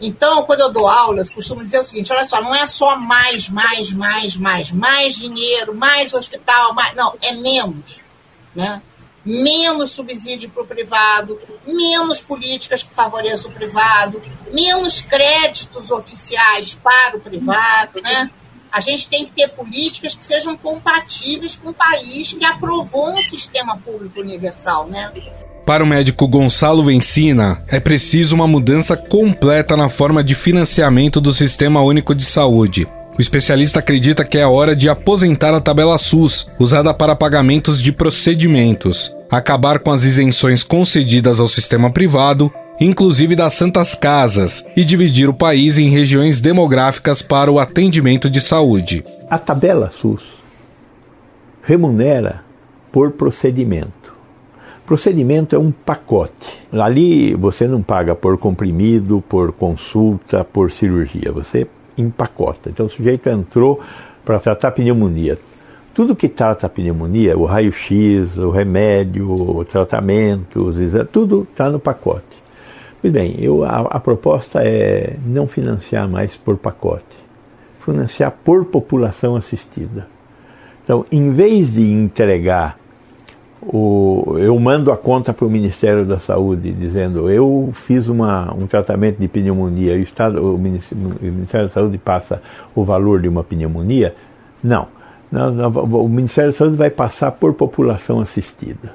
Então, 0.00 0.42
quando 0.44 0.62
eu 0.62 0.72
dou 0.72 0.88
aula, 0.88 1.20
eu 1.20 1.32
costumo 1.32 1.62
dizer 1.62 1.78
o 1.78 1.84
seguinte: 1.84 2.12
olha 2.12 2.24
só, 2.24 2.42
não 2.42 2.54
é 2.54 2.66
só 2.66 2.96
mais, 2.96 3.48
mais, 3.48 3.92
mais, 3.92 4.36
mais, 4.36 4.72
mais 4.72 5.14
dinheiro, 5.14 5.74
mais 5.74 6.12
hospital, 6.12 6.74
mais. 6.74 6.96
Não, 6.96 7.14
é 7.22 7.32
menos. 7.32 8.00
Né? 8.52 8.82
Menos 9.24 9.90
subsídio 9.90 10.50
para 10.50 10.62
o 10.62 10.66
privado, 10.66 11.38
menos 11.66 12.20
políticas 12.20 12.82
que 12.82 12.94
favoreçam 12.94 13.50
o 13.50 13.54
privado, 13.54 14.22
menos 14.52 15.00
créditos 15.00 15.90
oficiais 15.90 16.74
para 16.74 17.16
o 17.16 17.20
privado, 17.20 18.00
né? 18.02 18.30
A 18.72 18.80
gente 18.80 19.08
tem 19.08 19.24
que 19.24 19.32
ter 19.32 19.48
políticas 19.48 20.14
que 20.14 20.24
sejam 20.24 20.56
compatíveis 20.56 21.56
com 21.56 21.70
o 21.70 21.74
país 21.74 22.32
que 22.32 22.44
aprovou 22.44 23.12
um 23.12 23.22
sistema 23.22 23.76
público 23.76 24.20
universal, 24.20 24.86
né? 24.86 25.12
Para 25.66 25.84
o 25.84 25.86
médico 25.86 26.26
Gonçalo 26.26 26.84
Vencina, 26.84 27.64
é 27.68 27.78
preciso 27.78 28.34
uma 28.34 28.46
mudança 28.46 28.96
completa 28.96 29.76
na 29.76 29.88
forma 29.88 30.22
de 30.22 30.34
financiamento 30.34 31.20
do 31.20 31.32
Sistema 31.32 31.82
Único 31.82 32.14
de 32.14 32.24
Saúde. 32.24 32.88
O 33.20 33.28
especialista 33.30 33.80
acredita 33.80 34.24
que 34.24 34.38
é 34.38 34.46
hora 34.46 34.74
de 34.74 34.88
aposentar 34.88 35.52
a 35.52 35.60
tabela 35.60 35.98
SUS, 35.98 36.48
usada 36.58 36.94
para 36.94 37.14
pagamentos 37.14 37.78
de 37.78 37.92
procedimentos, 37.92 39.14
acabar 39.30 39.78
com 39.80 39.92
as 39.92 40.04
isenções 40.04 40.62
concedidas 40.62 41.38
ao 41.38 41.46
sistema 41.46 41.90
privado, 41.90 42.50
inclusive 42.80 43.36
das 43.36 43.52
santas 43.52 43.94
casas, 43.94 44.64
e 44.74 44.82
dividir 44.86 45.28
o 45.28 45.34
país 45.34 45.76
em 45.76 45.90
regiões 45.90 46.40
demográficas 46.40 47.20
para 47.20 47.52
o 47.52 47.58
atendimento 47.58 48.30
de 48.30 48.40
saúde. 48.40 49.04
A 49.28 49.36
tabela 49.36 49.90
SUS 49.90 50.22
remunera 51.62 52.42
por 52.90 53.10
procedimento. 53.10 54.14
Procedimento 54.86 55.54
é 55.54 55.58
um 55.58 55.70
pacote. 55.70 56.48
Ali 56.72 57.34
você 57.34 57.68
não 57.68 57.82
paga 57.82 58.14
por 58.14 58.38
comprimido, 58.38 59.22
por 59.28 59.52
consulta, 59.52 60.42
por 60.42 60.72
cirurgia. 60.72 61.30
Você 61.32 61.68
empacota. 62.00 62.70
Então 62.70 62.86
o 62.86 62.90
sujeito 62.90 63.28
entrou 63.28 63.80
para 64.24 64.38
tratar 64.38 64.70
pneumonia. 64.72 65.38
Tudo 65.92 66.16
que 66.16 66.28
trata 66.28 66.66
a 66.66 66.70
pneumonia, 66.70 67.36
o 67.36 67.44
raio-x, 67.44 68.36
o 68.36 68.50
remédio, 68.50 69.30
o 69.30 69.64
tratamento, 69.64 70.64
os 70.64 70.78
exames, 70.78 71.08
tudo 71.12 71.46
está 71.50 71.68
no 71.70 71.80
pacote. 71.80 72.40
Muito 73.02 73.14
bem, 73.14 73.34
eu, 73.38 73.64
a, 73.64 73.80
a 73.80 74.00
proposta 74.00 74.62
é 74.62 75.16
não 75.24 75.48
financiar 75.48 76.08
mais 76.08 76.36
por 76.36 76.56
pacote, 76.56 77.18
financiar 77.84 78.30
por 78.44 78.66
população 78.66 79.36
assistida. 79.36 80.06
Então, 80.84 81.04
em 81.10 81.32
vez 81.32 81.72
de 81.72 81.90
entregar 81.90 82.79
o, 83.62 84.36
eu 84.38 84.58
mando 84.58 84.90
a 84.90 84.96
conta 84.96 85.34
para 85.34 85.44
o 85.44 85.50
Ministério 85.50 86.06
da 86.06 86.18
Saúde 86.18 86.72
dizendo 86.72 87.30
eu 87.30 87.70
fiz 87.74 88.08
uma, 88.08 88.52
um 88.54 88.66
tratamento 88.66 89.18
de 89.18 89.28
pneumonia 89.28 89.96
e 89.96 90.00
o, 90.00 90.02
Estado, 90.02 90.54
o, 90.54 90.58
Ministério 90.58 91.68
da 91.68 91.72
Saúde 91.72 91.98
passa 91.98 92.40
o 92.74 92.84
valor 92.84 93.20
de 93.20 93.28
uma 93.28 93.44
pneumonia. 93.44 94.14
Não. 94.62 94.88
O 95.30 96.08
Ministério 96.08 96.50
da 96.50 96.56
Saúde 96.56 96.76
vai 96.76 96.90
passar 96.90 97.32
por 97.32 97.54
população 97.54 98.20
assistida. 98.20 98.94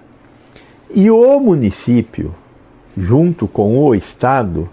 E 0.93 1.09
o 1.09 1.39
município, 1.39 2.33
junto 2.97 3.47
com 3.47 3.77
o 3.77 3.93
Estado, 3.93 4.67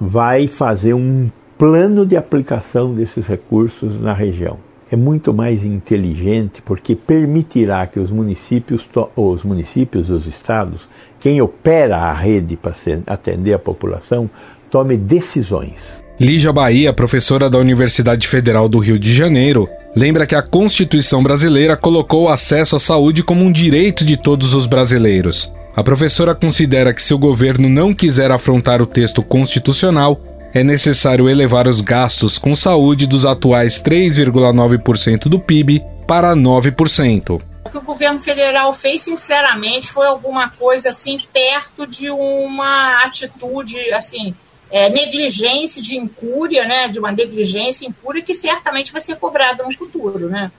vai 0.00 0.48
fazer 0.48 0.94
um 0.94 1.30
plano 1.56 2.04
de 2.04 2.16
aplicação 2.16 2.92
desses 2.92 3.26
recursos 3.26 4.00
na 4.00 4.12
região 4.12 4.67
é 4.90 4.96
muito 4.96 5.34
mais 5.34 5.64
inteligente 5.64 6.62
porque 6.62 6.94
permitirá 6.96 7.86
que 7.86 8.00
os 8.00 8.10
municípios, 8.10 8.88
os 9.14 9.42
municípios, 9.42 10.10
os 10.10 10.26
estados, 10.26 10.88
quem 11.20 11.40
opera 11.40 11.96
a 11.96 12.12
rede 12.12 12.56
para 12.56 12.74
atender 13.06 13.54
a 13.54 13.58
população, 13.58 14.30
tome 14.70 14.96
decisões. 14.96 16.02
Lígia 16.20 16.52
Bahia, 16.52 16.92
professora 16.92 17.48
da 17.48 17.58
Universidade 17.58 18.26
Federal 18.26 18.68
do 18.68 18.78
Rio 18.78 18.98
de 18.98 19.14
Janeiro, 19.14 19.68
lembra 19.94 20.26
que 20.26 20.34
a 20.34 20.42
Constituição 20.42 21.22
brasileira 21.22 21.76
colocou 21.76 22.24
o 22.24 22.28
acesso 22.28 22.74
à 22.74 22.80
saúde 22.80 23.22
como 23.22 23.44
um 23.44 23.52
direito 23.52 24.04
de 24.04 24.16
todos 24.16 24.52
os 24.52 24.66
brasileiros. 24.66 25.52
A 25.76 25.84
professora 25.84 26.34
considera 26.34 26.92
que 26.92 27.00
se 27.00 27.14
o 27.14 27.18
governo 27.18 27.68
não 27.68 27.94
quiser 27.94 28.32
afrontar 28.32 28.82
o 28.82 28.86
texto 28.86 29.22
constitucional, 29.22 30.20
é 30.58 30.64
necessário 30.64 31.28
elevar 31.28 31.68
os 31.68 31.80
gastos 31.80 32.36
com 32.36 32.54
saúde 32.54 33.06
dos 33.06 33.24
atuais 33.24 33.80
3,9% 33.80 35.28
do 35.28 35.38
PIB 35.38 35.82
para 36.06 36.34
9%. 36.34 37.42
O 37.64 37.70
que 37.70 37.78
o 37.78 37.82
governo 37.82 38.18
federal 38.18 38.72
fez, 38.72 39.02
sinceramente, 39.02 39.88
foi 39.88 40.06
alguma 40.06 40.48
coisa 40.48 40.90
assim 40.90 41.20
perto 41.32 41.86
de 41.86 42.10
uma 42.10 43.04
atitude 43.04 43.78
assim 43.92 44.34
é, 44.70 44.88
negligência 44.90 45.80
de 45.80 45.96
incúria, 45.96 46.66
né, 46.66 46.88
de 46.88 46.98
uma 46.98 47.12
negligência 47.12 47.86
incúria 47.86 48.22
que 48.22 48.34
certamente 48.34 48.92
vai 48.92 49.00
ser 49.00 49.16
cobrada 49.16 49.64
no 49.64 49.76
futuro, 49.76 50.28
né? 50.28 50.50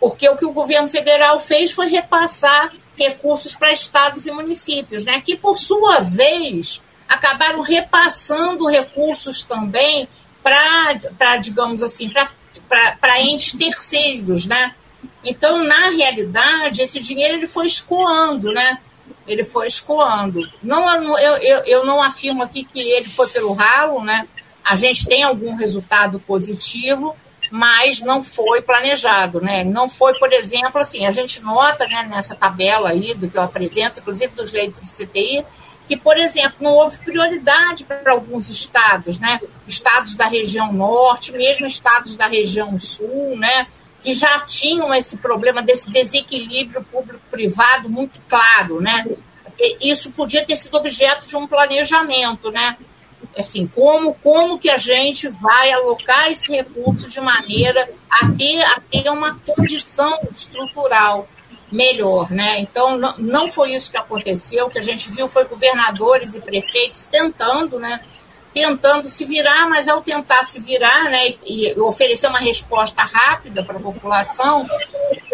Porque 0.00 0.28
o 0.28 0.36
que 0.36 0.44
o 0.44 0.52
governo 0.52 0.88
federal 0.88 1.40
fez 1.40 1.72
foi 1.72 1.88
repassar 1.88 2.72
recursos 2.98 3.54
para 3.54 3.72
estados 3.72 4.26
e 4.26 4.32
municípios, 4.32 5.04
né, 5.04 5.20
que 5.24 5.36
por 5.36 5.56
sua 5.56 6.00
vez 6.00 6.82
acabaram 7.08 7.60
repassando 7.60 8.66
recursos 8.66 9.42
também 9.42 10.08
para, 10.42 11.36
digamos 11.38 11.82
assim, 11.82 12.10
para 12.68 13.20
entes 13.20 13.52
terceiros, 13.52 14.46
né? 14.46 14.74
Então, 15.24 15.64
na 15.64 15.90
realidade, 15.90 16.82
esse 16.82 17.00
dinheiro 17.00 17.34
ele 17.34 17.46
foi 17.46 17.66
escoando, 17.66 18.52
né? 18.52 18.78
Ele 19.26 19.44
foi 19.44 19.66
escoando. 19.66 20.40
Não, 20.62 21.18
eu, 21.18 21.36
eu, 21.38 21.64
eu 21.64 21.84
não 21.84 22.00
afirmo 22.00 22.42
aqui 22.42 22.64
que 22.64 22.80
ele 22.80 23.08
foi 23.08 23.28
pelo 23.28 23.52
ralo, 23.52 24.04
né? 24.04 24.28
A 24.64 24.76
gente 24.76 25.06
tem 25.06 25.22
algum 25.22 25.56
resultado 25.56 26.20
positivo, 26.20 27.16
mas 27.50 28.00
não 28.00 28.22
foi 28.22 28.60
planejado, 28.62 29.40
né? 29.40 29.64
Não 29.64 29.88
foi, 29.88 30.16
por 30.18 30.32
exemplo, 30.32 30.80
assim, 30.80 31.06
a 31.06 31.10
gente 31.10 31.40
nota 31.42 31.86
né, 31.86 32.04
nessa 32.08 32.34
tabela 32.34 32.90
aí 32.90 33.14
do 33.14 33.28
que 33.28 33.36
eu 33.36 33.42
apresento, 33.42 34.00
inclusive 34.00 34.34
dos 34.34 34.52
leitos 34.52 34.80
de 34.82 35.06
CTI, 35.06 35.44
que, 35.86 35.96
por 35.96 36.16
exemplo, 36.16 36.56
não 36.60 36.72
houve 36.72 36.98
prioridade 36.98 37.84
para 37.84 38.12
alguns 38.12 38.48
estados, 38.50 39.18
né? 39.18 39.40
Estados 39.66 40.14
da 40.14 40.26
região 40.26 40.72
norte, 40.72 41.32
mesmo 41.32 41.66
estados 41.66 42.16
da 42.16 42.26
região 42.26 42.78
sul, 42.78 43.36
né? 43.36 43.66
que 44.06 44.14
já 44.14 44.38
tinham 44.38 44.94
esse 44.94 45.16
problema 45.16 45.60
desse 45.60 45.90
desequilíbrio 45.90 46.84
público-privado 46.84 47.88
muito 47.88 48.20
claro, 48.28 48.80
né? 48.80 49.04
Isso 49.80 50.12
podia 50.12 50.46
ter 50.46 50.54
sido 50.54 50.76
objeto 50.76 51.26
de 51.26 51.36
um 51.36 51.44
planejamento, 51.44 52.52
né? 52.52 52.76
Assim, 53.36 53.66
como, 53.66 54.14
como 54.14 54.60
que 54.60 54.70
a 54.70 54.78
gente 54.78 55.28
vai 55.28 55.72
alocar 55.72 56.30
esse 56.30 56.52
recurso 56.52 57.08
de 57.08 57.20
maneira 57.20 57.90
a 58.08 58.30
ter, 58.30 58.62
a 58.62 58.80
ter 58.80 59.10
uma 59.10 59.40
condição 59.44 60.16
estrutural 60.30 61.28
melhor, 61.70 62.30
né? 62.30 62.58
Então, 62.60 62.96
não, 62.96 63.14
não 63.18 63.48
foi 63.48 63.72
isso 63.72 63.90
que 63.90 63.96
aconteceu. 63.96 64.66
O 64.66 64.70
que 64.70 64.78
a 64.78 64.82
gente 64.82 65.10
viu 65.10 65.28
foi 65.28 65.44
governadores 65.44 66.34
e 66.34 66.40
prefeitos 66.40 67.04
tentando, 67.04 67.78
né? 67.78 68.00
tentando 68.56 69.06
se 69.06 69.26
virar, 69.26 69.68
mas 69.68 69.86
ao 69.86 70.00
tentar 70.00 70.42
se 70.44 70.58
virar 70.60 71.10
né, 71.10 71.28
e, 71.44 71.74
e 71.74 71.78
oferecer 71.78 72.26
uma 72.26 72.38
resposta 72.38 73.02
rápida 73.02 73.62
para 73.62 73.76
a 73.76 73.80
população, 73.80 74.66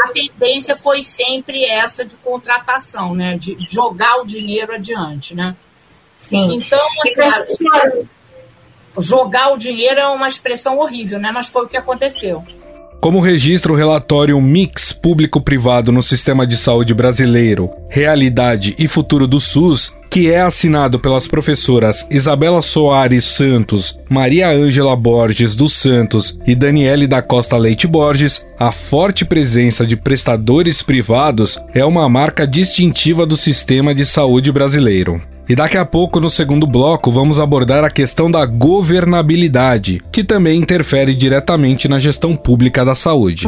a 0.04 0.08
tendência 0.08 0.76
foi 0.76 1.04
sempre 1.04 1.64
essa 1.64 2.04
de 2.04 2.16
contratação, 2.16 3.14
né, 3.14 3.38
de 3.38 3.56
jogar 3.60 4.16
o 4.16 4.26
dinheiro 4.26 4.74
adiante. 4.74 5.36
Né? 5.36 5.54
Sim. 6.18 6.54
Então, 6.56 6.84
assim, 7.00 8.08
jogar 8.98 9.52
o 9.52 9.56
dinheiro 9.56 10.00
é 10.00 10.08
uma 10.08 10.28
expressão 10.28 10.78
horrível, 10.78 11.20
né, 11.20 11.30
mas 11.30 11.46
foi 11.46 11.64
o 11.64 11.68
que 11.68 11.76
aconteceu. 11.76 12.44
Como 13.02 13.18
registra 13.18 13.72
o 13.72 13.74
relatório 13.74 14.40
Mix 14.40 14.92
Público-Privado 14.92 15.90
no 15.90 16.00
Sistema 16.00 16.46
de 16.46 16.56
Saúde 16.56 16.94
Brasileiro, 16.94 17.68
Realidade 17.88 18.76
e 18.78 18.86
Futuro 18.86 19.26
do 19.26 19.40
SUS, 19.40 19.92
que 20.08 20.30
é 20.30 20.40
assinado 20.40 21.00
pelas 21.00 21.26
professoras 21.26 22.06
Isabela 22.08 22.62
Soares 22.62 23.24
Santos, 23.24 23.98
Maria 24.08 24.50
Ângela 24.50 24.94
Borges 24.94 25.56
dos 25.56 25.72
Santos 25.72 26.38
e 26.46 26.54
Daniele 26.54 27.08
da 27.08 27.20
Costa 27.20 27.56
Leite 27.56 27.88
Borges, 27.88 28.46
a 28.56 28.70
forte 28.70 29.24
presença 29.24 29.84
de 29.84 29.96
prestadores 29.96 30.80
privados 30.80 31.58
é 31.74 31.84
uma 31.84 32.08
marca 32.08 32.46
distintiva 32.46 33.26
do 33.26 33.36
sistema 33.36 33.92
de 33.92 34.06
saúde 34.06 34.52
brasileiro. 34.52 35.20
E 35.52 35.54
daqui 35.54 35.76
a 35.76 35.84
pouco, 35.84 36.18
no 36.18 36.30
segundo 36.30 36.66
bloco, 36.66 37.10
vamos 37.10 37.38
abordar 37.38 37.84
a 37.84 37.90
questão 37.90 38.30
da 38.30 38.46
governabilidade, 38.46 40.02
que 40.10 40.24
também 40.24 40.58
interfere 40.58 41.14
diretamente 41.14 41.86
na 41.86 42.00
gestão 42.00 42.34
pública 42.34 42.82
da 42.86 42.94
saúde. 42.94 43.46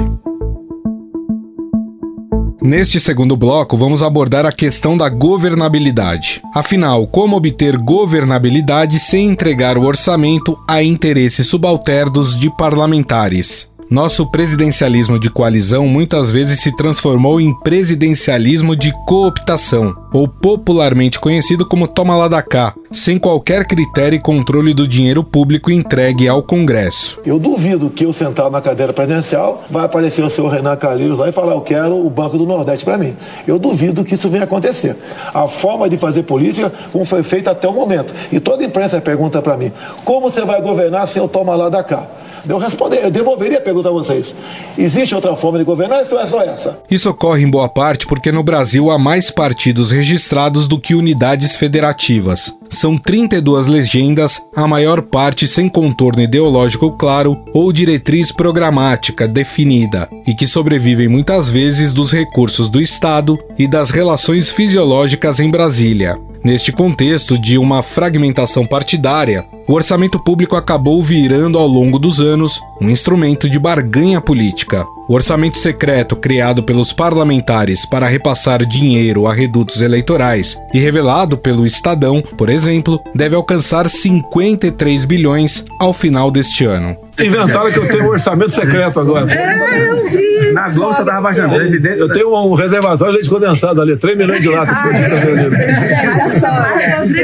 Neste 2.60 3.00
segundo 3.00 3.34
bloco, 3.38 3.74
vamos 3.74 4.02
abordar 4.02 4.44
a 4.44 4.52
questão 4.52 4.98
da 4.98 5.08
governabilidade. 5.08 6.42
Afinal, 6.54 7.06
como 7.06 7.36
obter 7.36 7.78
governabilidade 7.78 9.00
sem 9.00 9.28
entregar 9.28 9.78
o 9.78 9.84
orçamento 9.84 10.58
a 10.68 10.82
interesses 10.82 11.46
subalternos 11.46 12.38
de 12.38 12.54
parlamentares? 12.54 13.72
Nosso 13.90 14.26
presidencialismo 14.26 15.18
de 15.18 15.28
coalizão 15.28 15.86
muitas 15.86 16.30
vezes 16.30 16.60
se 16.60 16.74
transformou 16.74 17.40
em 17.40 17.52
presidencialismo 17.60 18.74
de 18.74 18.90
cooptação, 19.04 19.94
ou 20.12 20.26
popularmente 20.26 21.20
conhecido 21.20 21.66
como 21.66 21.86
toma 21.86 22.16
lá 22.16 22.26
da 22.26 22.42
cá, 22.42 22.74
sem 22.90 23.18
qualquer 23.18 23.66
critério 23.66 24.16
e 24.16 24.20
controle 24.20 24.72
do 24.72 24.88
dinheiro 24.88 25.22
público 25.22 25.70
entregue 25.70 26.26
ao 26.26 26.42
Congresso. 26.42 27.20
Eu 27.26 27.38
duvido 27.38 27.90
que 27.90 28.04
eu 28.06 28.12
sentado 28.12 28.50
na 28.50 28.62
cadeira 28.62 28.92
presidencial 28.92 29.62
vai 29.70 29.84
aparecer 29.84 30.24
o 30.24 30.30
senhor 30.30 30.48
Renan 30.48 30.76
Calheiros 30.76 31.18
lá 31.18 31.28
e 31.28 31.32
falar 31.32 31.52
eu 31.52 31.60
quero 31.60 31.94
o 31.94 32.08
Banco 32.08 32.38
do 32.38 32.46
Nordeste 32.46 32.84
para 32.84 32.96
mim. 32.96 33.14
Eu 33.46 33.58
duvido 33.58 34.02
que 34.02 34.14
isso 34.14 34.30
venha 34.30 34.44
acontecer. 34.44 34.96
A 35.32 35.46
forma 35.46 35.88
de 35.88 35.98
fazer 35.98 36.22
política 36.22 36.72
como 36.90 37.04
foi 37.04 37.22
feita 37.22 37.50
até 37.50 37.68
o 37.68 37.72
momento. 37.72 38.14
E 38.32 38.40
toda 38.40 38.62
a 38.62 38.66
imprensa 38.66 39.00
pergunta 39.00 39.42
para 39.42 39.56
mim, 39.56 39.70
como 40.04 40.30
você 40.30 40.44
vai 40.44 40.60
governar 40.62 41.06
sem 41.06 41.20
eu 41.20 41.28
tomar 41.28 41.54
lá 41.56 41.68
da 41.68 41.82
cá? 41.82 42.08
Eu 42.48 42.58
responder, 42.58 43.04
eu 43.04 43.10
devolveria 43.10 43.58
a 43.58 43.60
pergunta 43.60 43.88
a 43.88 43.92
vocês. 43.92 44.34
Existe 44.76 45.14
outra 45.14 45.34
forma 45.34 45.58
de 45.58 45.64
governar 45.64 46.04
ou 46.10 46.20
é 46.20 46.26
só 46.26 46.42
essa? 46.42 46.82
Isso 46.90 47.08
ocorre 47.08 47.42
em 47.42 47.50
boa 47.50 47.68
parte 47.68 48.06
porque 48.06 48.30
no 48.30 48.42
Brasil 48.42 48.90
há 48.90 48.98
mais 48.98 49.30
partidos 49.30 49.90
registrados 49.90 50.66
do 50.66 50.78
que 50.78 50.94
unidades 50.94 51.56
federativas. 51.56 52.52
São 52.68 52.98
32 52.98 53.66
legendas, 53.66 54.42
a 54.54 54.66
maior 54.66 55.02
parte 55.02 55.46
sem 55.46 55.68
contorno 55.68 56.22
ideológico 56.22 56.90
claro 56.92 57.42
ou 57.52 57.72
diretriz 57.72 58.32
programática 58.32 59.28
definida, 59.28 60.08
e 60.26 60.34
que 60.34 60.46
sobrevivem 60.46 61.08
muitas 61.08 61.48
vezes 61.48 61.92
dos 61.92 62.12
recursos 62.12 62.68
do 62.68 62.80
Estado 62.80 63.38
e 63.58 63.66
das 63.68 63.90
relações 63.90 64.50
fisiológicas 64.50 65.40
em 65.40 65.50
Brasília. 65.50 66.18
Neste 66.44 66.70
contexto 66.70 67.38
de 67.38 67.56
uma 67.56 67.82
fragmentação 67.82 68.66
partidária, 68.66 69.46
o 69.66 69.72
orçamento 69.72 70.22
público 70.22 70.56
acabou 70.56 71.02
virando 71.02 71.58
ao 71.58 71.66
longo 71.66 71.98
dos 71.98 72.20
anos 72.20 72.60
um 72.82 72.90
instrumento 72.90 73.48
de 73.48 73.58
barganha 73.58 74.20
política. 74.20 74.84
O 75.08 75.14
orçamento 75.14 75.56
secreto 75.56 76.14
criado 76.14 76.62
pelos 76.62 76.92
parlamentares 76.92 77.86
para 77.86 78.06
repassar 78.06 78.62
dinheiro 78.66 79.26
a 79.26 79.32
redutos 79.32 79.80
eleitorais 79.80 80.54
e 80.74 80.78
revelado 80.78 81.38
pelo 81.38 81.64
Estadão, 81.64 82.20
por 82.20 82.50
exemplo, 82.50 83.00
deve 83.14 83.34
alcançar 83.34 83.88
53 83.88 85.06
bilhões 85.06 85.64
ao 85.80 85.94
final 85.94 86.30
deste 86.30 86.66
ano. 86.66 86.94
Inventaram 87.18 87.70
que 87.70 87.78
eu 87.78 87.88
tenho 87.88 88.04
um 88.04 88.08
orçamento 88.08 88.50
secreto 88.50 89.00
agora. 89.00 89.32
É, 89.32 89.88
eu 89.88 90.08
vi. 90.08 90.52
Na 90.52 90.68
Globo 90.68 90.94
você 90.94 91.04
tava 91.04 91.20
baixando. 91.20 91.54
Eu 91.54 92.12
tenho 92.12 92.34
um 92.34 92.54
reservatório 92.54 93.12
de 93.12 93.18
leite 93.18 93.30
condensado 93.30 93.80
ali, 93.80 93.96
3 93.96 94.16
milhões 94.16 94.40
de 94.40 94.48
latas. 94.48 94.76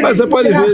Mas 0.02 0.16
você 0.16 0.26
pode 0.26 0.48
ver. 0.48 0.72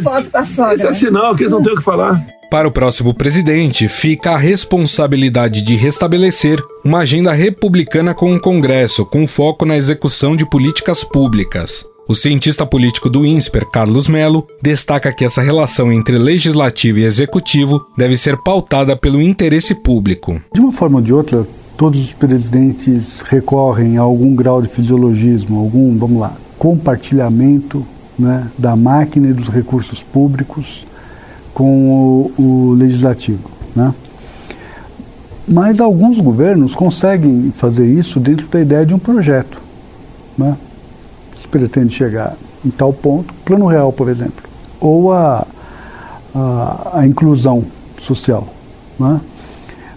Esse 0.74 0.86
é 0.86 0.92
sinal 0.92 1.34
que 1.34 1.42
eles 1.42 1.52
não 1.52 1.62
têm 1.62 1.72
o 1.72 1.76
que 1.76 1.82
falar. 1.82 2.20
Para 2.50 2.68
o 2.68 2.70
próximo 2.70 3.12
presidente, 3.12 3.88
fica 3.88 4.32
a 4.32 4.38
responsabilidade 4.38 5.62
de 5.62 5.74
restabelecer 5.74 6.62
uma 6.84 7.00
agenda 7.00 7.32
republicana 7.32 8.14
com 8.14 8.34
o 8.34 8.40
Congresso, 8.40 9.04
com 9.04 9.26
foco 9.26 9.64
na 9.64 9.76
execução 9.76 10.36
de 10.36 10.48
políticas 10.48 11.02
públicas. 11.02 11.84
O 12.08 12.14
cientista 12.14 12.64
político 12.64 13.10
do 13.10 13.26
INSPER, 13.26 13.68
Carlos 13.68 14.06
Melo, 14.06 14.46
destaca 14.62 15.12
que 15.12 15.24
essa 15.24 15.42
relação 15.42 15.92
entre 15.92 16.16
legislativo 16.16 17.00
e 17.00 17.04
executivo 17.04 17.84
deve 17.98 18.16
ser 18.16 18.36
pautada 18.36 18.96
pelo 18.96 19.20
interesse 19.20 19.74
público. 19.74 20.40
De 20.54 20.60
uma 20.60 20.72
forma 20.72 20.98
ou 20.98 21.02
de 21.02 21.12
outra, 21.12 21.44
todos 21.76 21.98
os 21.98 22.12
presidentes 22.12 23.22
recorrem 23.22 23.98
a 23.98 24.02
algum 24.02 24.36
grau 24.36 24.62
de 24.62 24.68
fisiologismo, 24.68 25.58
algum, 25.58 25.98
vamos 25.98 26.20
lá, 26.20 26.36
compartilhamento 26.56 27.84
né, 28.16 28.46
da 28.56 28.76
máquina 28.76 29.30
e 29.30 29.32
dos 29.32 29.48
recursos 29.48 30.00
públicos 30.00 30.86
com 31.52 31.90
o, 31.90 32.32
o 32.38 32.72
legislativo. 32.74 33.50
Né? 33.74 33.92
Mas 35.48 35.80
alguns 35.80 36.20
governos 36.20 36.72
conseguem 36.72 37.52
fazer 37.56 37.88
isso 37.88 38.20
dentro 38.20 38.46
da 38.46 38.60
ideia 38.60 38.86
de 38.86 38.94
um 38.94 38.98
projeto. 38.98 39.60
Né? 40.38 40.56
Pretende 41.50 41.94
chegar 41.94 42.36
em 42.64 42.70
tal 42.70 42.92
ponto, 42.92 43.32
plano 43.44 43.66
real, 43.66 43.92
por 43.92 44.08
exemplo, 44.08 44.44
ou 44.80 45.12
a, 45.12 45.46
a, 46.34 46.90
a 46.94 47.06
inclusão 47.06 47.64
social. 48.00 48.46
Né? 48.98 49.20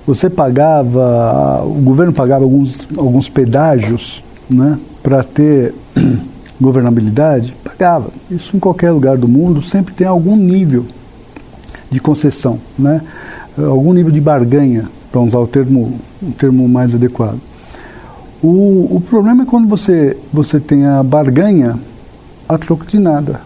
Você 0.05 0.29
pagava, 0.29 1.63
o 1.65 1.81
governo 1.81 2.13
pagava 2.13 2.43
alguns, 2.43 2.87
alguns 2.97 3.29
pedágios 3.29 4.23
né, 4.49 4.77
para 5.03 5.23
ter 5.23 5.73
governabilidade? 6.59 7.55
Pagava. 7.63 8.09
Isso 8.29 8.55
em 8.55 8.59
qualquer 8.59 8.91
lugar 8.91 9.17
do 9.17 9.27
mundo 9.27 9.61
sempre 9.61 9.93
tem 9.93 10.07
algum 10.07 10.35
nível 10.35 10.85
de 11.89 11.99
concessão, 11.99 12.59
né? 12.77 13.01
algum 13.57 13.93
nível 13.93 14.11
de 14.11 14.21
barganha, 14.21 14.87
para 15.11 15.21
usar 15.21 15.39
o 15.39 15.47
termo, 15.47 15.99
o 16.21 16.31
termo 16.31 16.67
mais 16.67 16.93
adequado. 16.93 17.39
O, 18.41 18.95
o 18.95 19.01
problema 19.01 19.43
é 19.43 19.45
quando 19.45 19.67
você, 19.67 20.15
você 20.31 20.59
tem 20.59 20.85
a 20.85 21.03
barganha 21.03 21.77
a 22.47 22.57
troco 22.57 22.85
de 22.85 22.97
nada, 22.97 23.41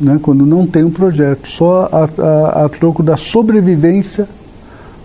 né? 0.00 0.18
quando 0.20 0.44
não 0.44 0.66
tem 0.66 0.84
um 0.84 0.90
projeto, 0.90 1.48
só 1.48 1.88
a, 1.92 2.22
a, 2.22 2.64
a 2.64 2.68
troco 2.68 3.02
da 3.02 3.16
sobrevivência 3.16 4.28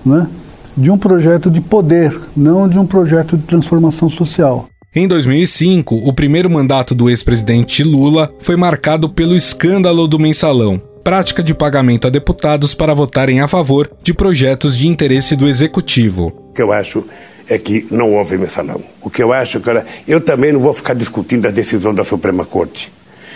né? 0.06 0.28
de 0.76 0.89
um 0.89 0.97
projeto 0.97 1.49
de 1.49 1.62
poder, 1.62 2.19
não 2.36 2.67
de 2.67 2.80
um 2.80 2.86
projeto 2.86 3.38
de 3.38 3.43
transformação 3.43 4.10
social. 4.10 4.67
Em 4.95 5.08
2005, 5.08 5.95
o 5.95 6.13
primeiro 6.13 6.49
mandato 6.49 6.93
do 6.93 7.10
ex-presidente 7.10 7.84
Lula 7.84 8.32
foi 8.39 8.56
marcado 8.56 9.10
pelo 9.10 9.36
escândalo 9.36 10.08
do 10.08 10.19
mensalão, 10.19 10.82
prática 11.04 11.43
de 11.43 11.54
pagamento 11.54 12.08
a 12.08 12.10
deputados 12.10 12.76
para 12.76 12.93
votarem 12.93 13.41
a 13.41 13.47
favor 13.47 13.89
de 14.04 14.13
projetos 14.13 14.78
de 14.78 14.88
interesse 14.88 15.36
do 15.36 15.47
executivo. 15.47 16.34
O 16.49 16.54
que 16.54 16.62
eu 16.62 16.71
acho 16.71 17.04
é 17.49 17.58
que 17.58 17.86
não 17.91 18.13
houve 18.13 18.38
mensalão. 18.38 18.82
O 19.01 19.10
que 19.10 19.21
eu 19.21 19.34
acho, 19.34 19.60
cara, 19.60 19.86
eu 20.08 20.21
também 20.21 20.53
não 20.53 20.60
vou 20.60 20.73
ficar 20.73 20.93
discutindo 20.93 21.47
a 21.47 21.51
decisão 21.51 21.93
da 21.93 22.03
Suprema 22.03 22.45
Corte. 22.45 22.91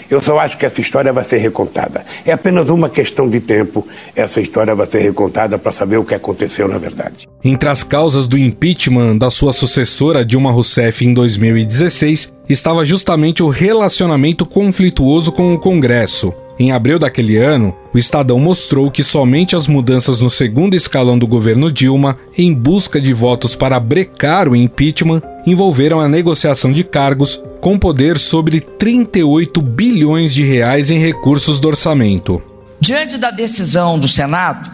Eu 0.10 0.22
só 0.22 0.40
acho 0.40 0.58
que 0.58 0.66
essa 0.66 0.80
história 0.80 1.12
vai 1.12 1.24
ser 1.24 1.38
recontada. 1.38 2.06
É 2.26 2.32
apenas 2.32 2.70
uma 2.70 2.90
questão 2.90 3.30
de 3.30 3.42
tempo. 3.42 3.86
Essa 4.16 4.40
história 4.40 4.74
vai 4.74 4.88
ser 4.90 5.00
recontada 5.00 5.58
para 5.58 5.72
saber 5.72 5.98
o 5.98 6.06
que 6.06 6.16
aconteceu 6.16 6.68
na 6.68 6.78
verdade. 6.78 7.28
Entre 7.44 7.68
as 7.68 7.84
causas 7.84 8.26
do 8.26 8.38
impeachment 8.38 9.18
da 9.18 9.30
sua 9.30 9.52
sucessora 9.52 10.24
Dilma 10.24 10.52
Rousseff 10.52 11.06
em 11.06 11.14
2016 11.14 12.32
estava 12.48 12.86
justamente 12.86 13.44
o 13.44 13.50
relacionamento 13.50 14.46
conflituoso 14.46 15.32
com 15.32 15.54
o 15.54 15.60
Congresso. 15.60 16.34
Em 16.60 16.72
abril 16.72 16.98
daquele 16.98 17.38
ano, 17.38 17.76
o 17.94 17.98
Estadão 18.00 18.40
mostrou 18.40 18.90
que 18.90 19.04
somente 19.04 19.56
as 19.56 19.68
mudanças 19.68 20.22
no 20.22 20.30
segundo 20.30 20.76
escalão 20.76 21.18
do 21.18 21.28
governo 21.28 21.72
Dilma, 21.72 22.18
em 22.36 22.52
busca 22.52 23.00
de 23.00 23.14
votos 23.14 23.56
para 23.56 23.80
brecar 23.80 24.50
o 24.50 24.56
impeachment, 24.56 25.22
envolveram 25.46 26.00
a 26.00 26.08
negociação 26.08 26.74
de 26.74 26.84
cargos 26.84 27.42
com 27.62 27.78
poder 27.78 28.18
sobre 28.18 28.60
38 28.60 29.62
bilhões 29.62 30.34
de 30.34 30.44
reais 30.44 30.90
em 30.90 31.00
recursos 31.00 31.60
do 31.60 31.68
orçamento. 31.68 32.42
Diante 32.80 33.18
da 33.18 33.30
decisão 33.30 34.00
do 34.00 34.08
Senado, 34.08 34.70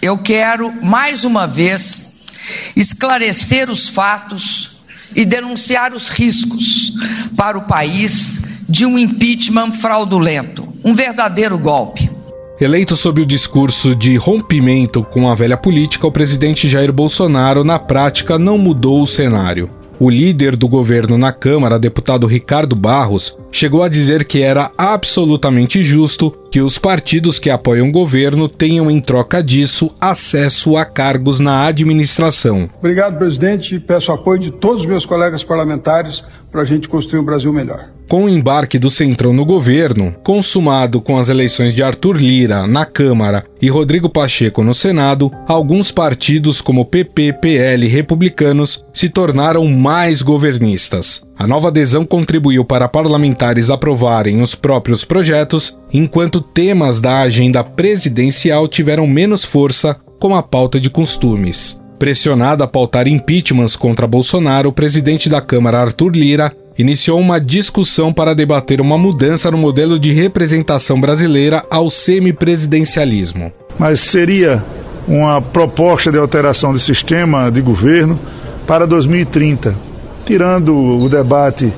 eu 0.00 0.16
quero 0.18 0.72
mais 0.82 1.24
uma 1.24 1.46
vez 1.46 2.24
esclarecer 2.74 3.70
os 3.70 3.88
fatos 3.88 4.78
e 5.14 5.24
denunciar 5.24 5.92
os 5.92 6.08
riscos 6.08 6.92
para 7.36 7.58
o 7.58 7.62
país 7.62 8.38
de 8.68 8.84
um 8.84 8.98
impeachment 8.98 9.72
fraudulento, 9.72 10.67
um 10.84 10.94
verdadeiro 10.94 11.58
golpe. 11.58 12.10
Eleito 12.60 12.96
sob 12.96 13.22
o 13.22 13.26
discurso 13.26 13.94
de 13.94 14.16
rompimento 14.16 15.04
com 15.04 15.28
a 15.28 15.34
velha 15.34 15.56
política, 15.56 16.06
o 16.06 16.12
presidente 16.12 16.68
Jair 16.68 16.92
Bolsonaro, 16.92 17.62
na 17.62 17.78
prática, 17.78 18.36
não 18.36 18.58
mudou 18.58 19.00
o 19.00 19.06
cenário. 19.06 19.70
O 20.00 20.08
líder 20.08 20.54
do 20.54 20.68
governo 20.68 21.18
na 21.18 21.32
Câmara, 21.32 21.78
deputado 21.78 22.24
Ricardo 22.26 22.76
Barros, 22.76 23.36
chegou 23.50 23.82
a 23.82 23.88
dizer 23.88 24.24
que 24.24 24.40
era 24.40 24.70
absolutamente 24.78 25.82
justo 25.82 26.30
que 26.52 26.60
os 26.60 26.78
partidos 26.78 27.40
que 27.40 27.50
apoiam 27.50 27.88
o 27.88 27.92
governo 27.92 28.48
tenham, 28.48 28.88
em 28.88 29.00
troca 29.00 29.42
disso, 29.42 29.90
acesso 30.00 30.76
a 30.76 30.84
cargos 30.84 31.40
na 31.40 31.66
administração. 31.66 32.70
Obrigado, 32.78 33.18
presidente. 33.18 33.80
Peço 33.80 34.12
apoio 34.12 34.38
de 34.38 34.52
todos 34.52 34.82
os 34.82 34.86
meus 34.86 35.04
colegas 35.04 35.42
parlamentares 35.42 36.24
para 36.50 36.62
a 36.62 36.64
gente 36.64 36.88
construir 36.88 37.20
um 37.20 37.24
Brasil 37.24 37.52
melhor. 37.52 37.97
Com 38.08 38.24
o 38.24 38.28
embarque 38.28 38.78
do 38.78 38.90
Centrão 38.90 39.34
no 39.34 39.44
governo, 39.44 40.14
consumado 40.24 40.98
com 40.98 41.18
as 41.18 41.28
eleições 41.28 41.74
de 41.74 41.82
Arthur 41.82 42.16
Lira 42.16 42.66
na 42.66 42.86
Câmara 42.86 43.44
e 43.60 43.68
Rodrigo 43.68 44.08
Pacheco 44.08 44.64
no 44.64 44.72
Senado, 44.72 45.30
alguns 45.46 45.92
partidos 45.92 46.62
como 46.62 46.86
PP, 46.86 47.34
PL 47.34 47.84
e 47.84 47.88
republicanos 47.88 48.82
se 48.94 49.10
tornaram 49.10 49.66
mais 49.66 50.22
governistas. 50.22 51.22
A 51.38 51.46
nova 51.46 51.68
adesão 51.68 52.02
contribuiu 52.06 52.64
para 52.64 52.88
parlamentares 52.88 53.68
aprovarem 53.68 54.40
os 54.40 54.54
próprios 54.54 55.04
projetos, 55.04 55.76
enquanto 55.92 56.40
temas 56.40 57.02
da 57.02 57.20
agenda 57.20 57.62
presidencial 57.62 58.66
tiveram 58.66 59.06
menos 59.06 59.44
força, 59.44 59.94
como 60.18 60.34
a 60.34 60.42
pauta 60.42 60.80
de 60.80 60.88
costumes. 60.88 61.78
Pressionado 61.98 62.64
a 62.64 62.66
pautar 62.66 63.06
impeachments 63.06 63.76
contra 63.76 64.06
Bolsonaro, 64.06 64.70
o 64.70 64.72
presidente 64.72 65.28
da 65.28 65.42
Câmara, 65.42 65.80
Arthur 65.80 66.12
Lira, 66.16 66.54
iniciou 66.78 67.18
uma 67.18 67.40
discussão 67.40 68.12
para 68.12 68.34
debater 68.34 68.80
uma 68.80 68.96
mudança 68.96 69.50
no 69.50 69.58
modelo 69.58 69.98
de 69.98 70.12
representação 70.12 71.00
brasileira 71.00 71.66
ao 71.68 71.90
semipresidencialismo. 71.90 73.52
Mas 73.76 74.00
seria 74.00 74.64
uma 75.06 75.42
proposta 75.42 76.12
de 76.12 76.18
alteração 76.18 76.72
de 76.72 76.78
sistema 76.78 77.50
de 77.50 77.60
governo 77.60 78.18
para 78.66 78.86
2030, 78.86 79.74
tirando 80.24 80.74
o 80.74 81.08
debate 81.08 81.72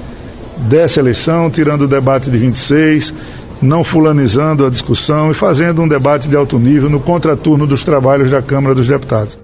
dessa 0.58 1.00
eleição, 1.00 1.48
tirando 1.48 1.82
o 1.82 1.88
debate 1.88 2.30
de 2.30 2.36
26, 2.36 3.14
não 3.62 3.84
fulanizando 3.84 4.66
a 4.66 4.70
discussão 4.70 5.30
e 5.30 5.34
fazendo 5.34 5.80
um 5.80 5.88
debate 5.88 6.28
de 6.28 6.36
alto 6.36 6.58
nível 6.58 6.90
no 6.90 7.00
contraturno 7.00 7.66
dos 7.66 7.84
trabalhos 7.84 8.30
da 8.30 8.42
Câmara 8.42 8.74
dos 8.74 8.86
Deputados. 8.86 9.38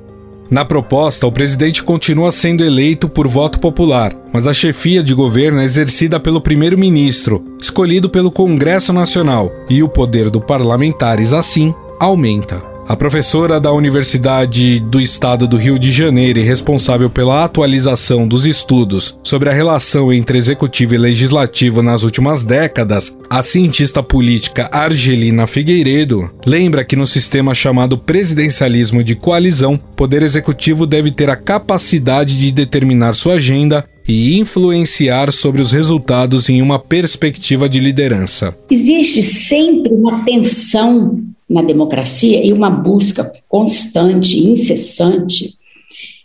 Na 0.51 0.65
proposta, 0.65 1.27
o 1.27 1.33
presidente 1.33 1.83
continua 1.83 2.31
sendo 2.31 2.65
eleito 2.65 3.09
por 3.09 3.27
voto 3.27 3.59
popular, 3.59 4.15
mas 4.33 4.47
a 4.47 4.55
chefia 4.55 5.03
de 5.03 5.13
governo 5.13 5.61
é 5.61 5.65
exercida 5.65 6.21
pelo 6.21 6.41
primeiro-ministro, 6.41 7.45
escolhido 7.61 8.09
pelo 8.09 8.31
Congresso 8.31 8.93
Nacional, 8.93 9.51
e 9.69 9.83
o 9.83 9.89
poder 9.89 10.31
do 10.31 10.41
parlamentares, 10.41 11.33
assim, 11.33 11.75
aumenta. 11.99 12.76
A 12.88 12.94
professora 12.94 13.59
da 13.59 13.72
Universidade 13.72 14.79
do 14.79 15.01
Estado 15.01 15.49
do 15.49 15.57
Rio 15.57 15.77
de 15.77 15.90
Janeiro 15.90 16.38
e 16.38 16.44
responsável 16.44 17.11
pela 17.11 17.42
atualização 17.42 18.29
dos 18.29 18.46
estudos 18.46 19.18
sobre 19.25 19.51
a 19.51 19.53
relação 19.53 20.12
entre 20.12 20.38
executivo 20.38 20.94
e 20.94 20.99
legislativo 20.99 21.83
nas 21.83 22.05
últimas 22.05 22.44
décadas, 22.44 23.16
a 23.29 23.42
cientista 23.42 24.05
política 24.05 24.68
Argelina 24.70 25.49
Figueiredo, 25.49 26.31
lembra 26.46 26.85
que 26.85 26.94
no 26.94 27.09
sistema 27.09 27.57
chamado 27.57 27.99
presidencialismo 27.99 29.03
de 29.03 29.16
coalizão, 29.16 29.77
poder 29.77 30.22
executivo 30.22 30.87
deve 30.87 31.11
ter 31.11 31.29
a 31.29 31.35
capacidade 31.35 32.38
de 32.38 32.53
determinar 32.53 33.16
sua 33.16 33.35
agenda 33.35 33.85
e 34.07 34.38
influenciar 34.38 35.33
sobre 35.33 35.61
os 35.61 35.72
resultados 35.72 36.49
em 36.49 36.62
uma 36.62 36.79
perspectiva 36.79 37.68
de 37.68 37.81
liderança. 37.81 38.57
Existe 38.70 39.25
sempre 39.25 39.92
uma 39.92 40.25
tensão 40.25 41.20
na 41.49 41.63
democracia 41.63 42.45
e 42.45 42.53
uma 42.53 42.71
busca 42.71 43.33
constante, 43.49 44.39
incessante, 44.39 45.55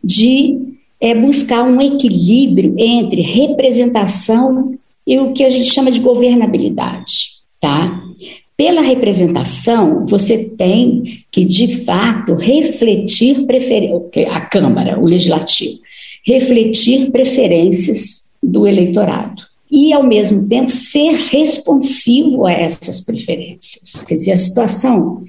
de 0.04 0.58
é, 1.00 1.14
buscar 1.14 1.64
um 1.64 1.82
equilíbrio 1.82 2.76
entre 2.78 3.22
representação 3.22 4.78
e 5.06 5.20
o 5.20 5.34
que 5.34 5.44
a 5.44 5.50
gente 5.50 5.72
chama 5.72 5.92
de 5.92 6.00
governabilidade, 6.00 7.30
tá? 7.60 8.02
Pela 8.58 8.82
representação, 8.82 10.06
você 10.06 10.50
tem 10.50 11.24
que, 11.32 11.46
de 11.46 11.84
fato, 11.84 12.36
refletir 12.36 13.46
a 14.30 14.42
Câmara, 14.42 15.00
o 15.00 15.06
Legislativo, 15.06 15.80
refletir 16.24 17.12
preferências 17.12 18.30
do 18.42 18.68
eleitorado 18.68 19.51
e, 19.72 19.94
ao 19.94 20.04
mesmo 20.04 20.48
tempo, 20.48 20.70
ser 20.70 21.14
responsivo 21.30 22.46
a 22.46 22.52
essas 22.52 23.00
preferências. 23.00 24.04
Quer 24.06 24.16
dizer, 24.16 24.32
a 24.34 24.38
situação 24.38 25.24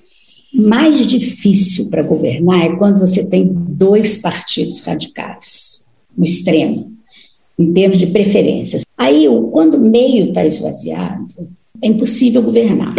mais 0.52 1.06
difícil 1.06 1.88
para 1.88 2.02
governar 2.02 2.66
é 2.66 2.76
quando 2.76 2.98
você 2.98 3.28
tem 3.30 3.48
dois 3.48 4.16
partidos 4.16 4.80
radicais, 4.80 5.86
no 6.16 6.24
extremo, 6.24 6.92
em 7.58 7.72
termos 7.72 7.98
de 7.98 8.08
preferências. 8.08 8.84
Aí, 8.98 9.26
quando 9.52 9.76
o 9.76 9.80
meio 9.80 10.28
está 10.28 10.44
esvaziado, 10.44 11.26
é 11.80 11.86
impossível 11.86 12.42
governar. 12.42 12.94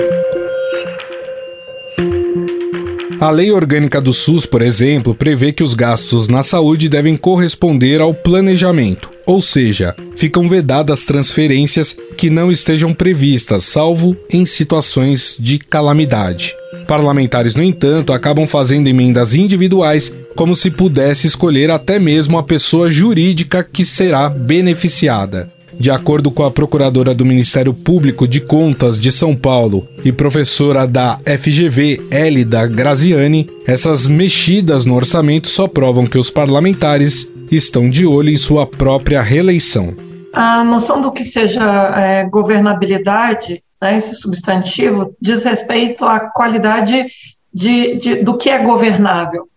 A 3.23 3.29
Lei 3.29 3.53
Orgânica 3.53 4.01
do 4.01 4.11
SUS, 4.11 4.45
por 4.45 4.61
exemplo, 4.61 5.15
prevê 5.15 5.53
que 5.53 5.63
os 5.63 5.73
gastos 5.73 6.27
na 6.27 6.43
saúde 6.43 6.89
devem 6.89 7.15
corresponder 7.15 8.01
ao 8.01 8.13
planejamento, 8.13 9.09
ou 9.25 9.41
seja, 9.41 9.95
ficam 10.17 10.49
vedadas 10.49 11.05
transferências 11.05 11.95
que 12.17 12.29
não 12.29 12.51
estejam 12.51 12.93
previstas, 12.93 13.63
salvo 13.63 14.13
em 14.29 14.45
situações 14.45 15.37
de 15.39 15.57
calamidade. 15.57 16.53
Parlamentares, 16.85 17.55
no 17.55 17.63
entanto, 17.63 18.11
acabam 18.11 18.45
fazendo 18.45 18.89
emendas 18.89 19.33
individuais, 19.33 20.13
como 20.35 20.53
se 20.53 20.69
pudesse 20.69 21.25
escolher 21.25 21.71
até 21.71 21.99
mesmo 21.99 22.37
a 22.37 22.43
pessoa 22.43 22.91
jurídica 22.91 23.63
que 23.63 23.85
será 23.85 24.27
beneficiada. 24.27 25.49
De 25.79 25.91
acordo 25.91 26.31
com 26.31 26.43
a 26.43 26.51
procuradora 26.51 27.13
do 27.13 27.25
Ministério 27.25 27.73
Público 27.73 28.27
de 28.27 28.39
Contas 28.39 28.99
de 28.99 29.11
São 29.11 29.35
Paulo 29.35 29.87
e 30.03 30.11
professora 30.11 30.87
da 30.87 31.19
FGV, 31.25 32.07
Elida 32.11 32.67
Graziani, 32.67 33.49
essas 33.65 34.07
mexidas 34.07 34.85
no 34.85 34.95
orçamento 34.95 35.47
só 35.47 35.67
provam 35.67 36.05
que 36.05 36.17
os 36.17 36.29
parlamentares 36.29 37.29
estão 37.51 37.89
de 37.89 38.05
olho 38.05 38.29
em 38.29 38.37
sua 38.37 38.65
própria 38.65 39.21
reeleição. 39.21 39.93
A 40.33 40.63
noção 40.63 41.01
do 41.01 41.11
que 41.11 41.23
seja 41.23 41.61
é, 41.95 42.23
governabilidade, 42.23 43.61
né, 43.81 43.97
esse 43.97 44.15
substantivo, 44.15 45.15
diz 45.21 45.43
respeito 45.43 46.05
à 46.05 46.19
qualidade 46.19 47.05
de, 47.53 47.95
de, 47.97 48.15
do 48.23 48.35
que 48.35 48.49
é 48.49 48.57
governável. 48.57 49.47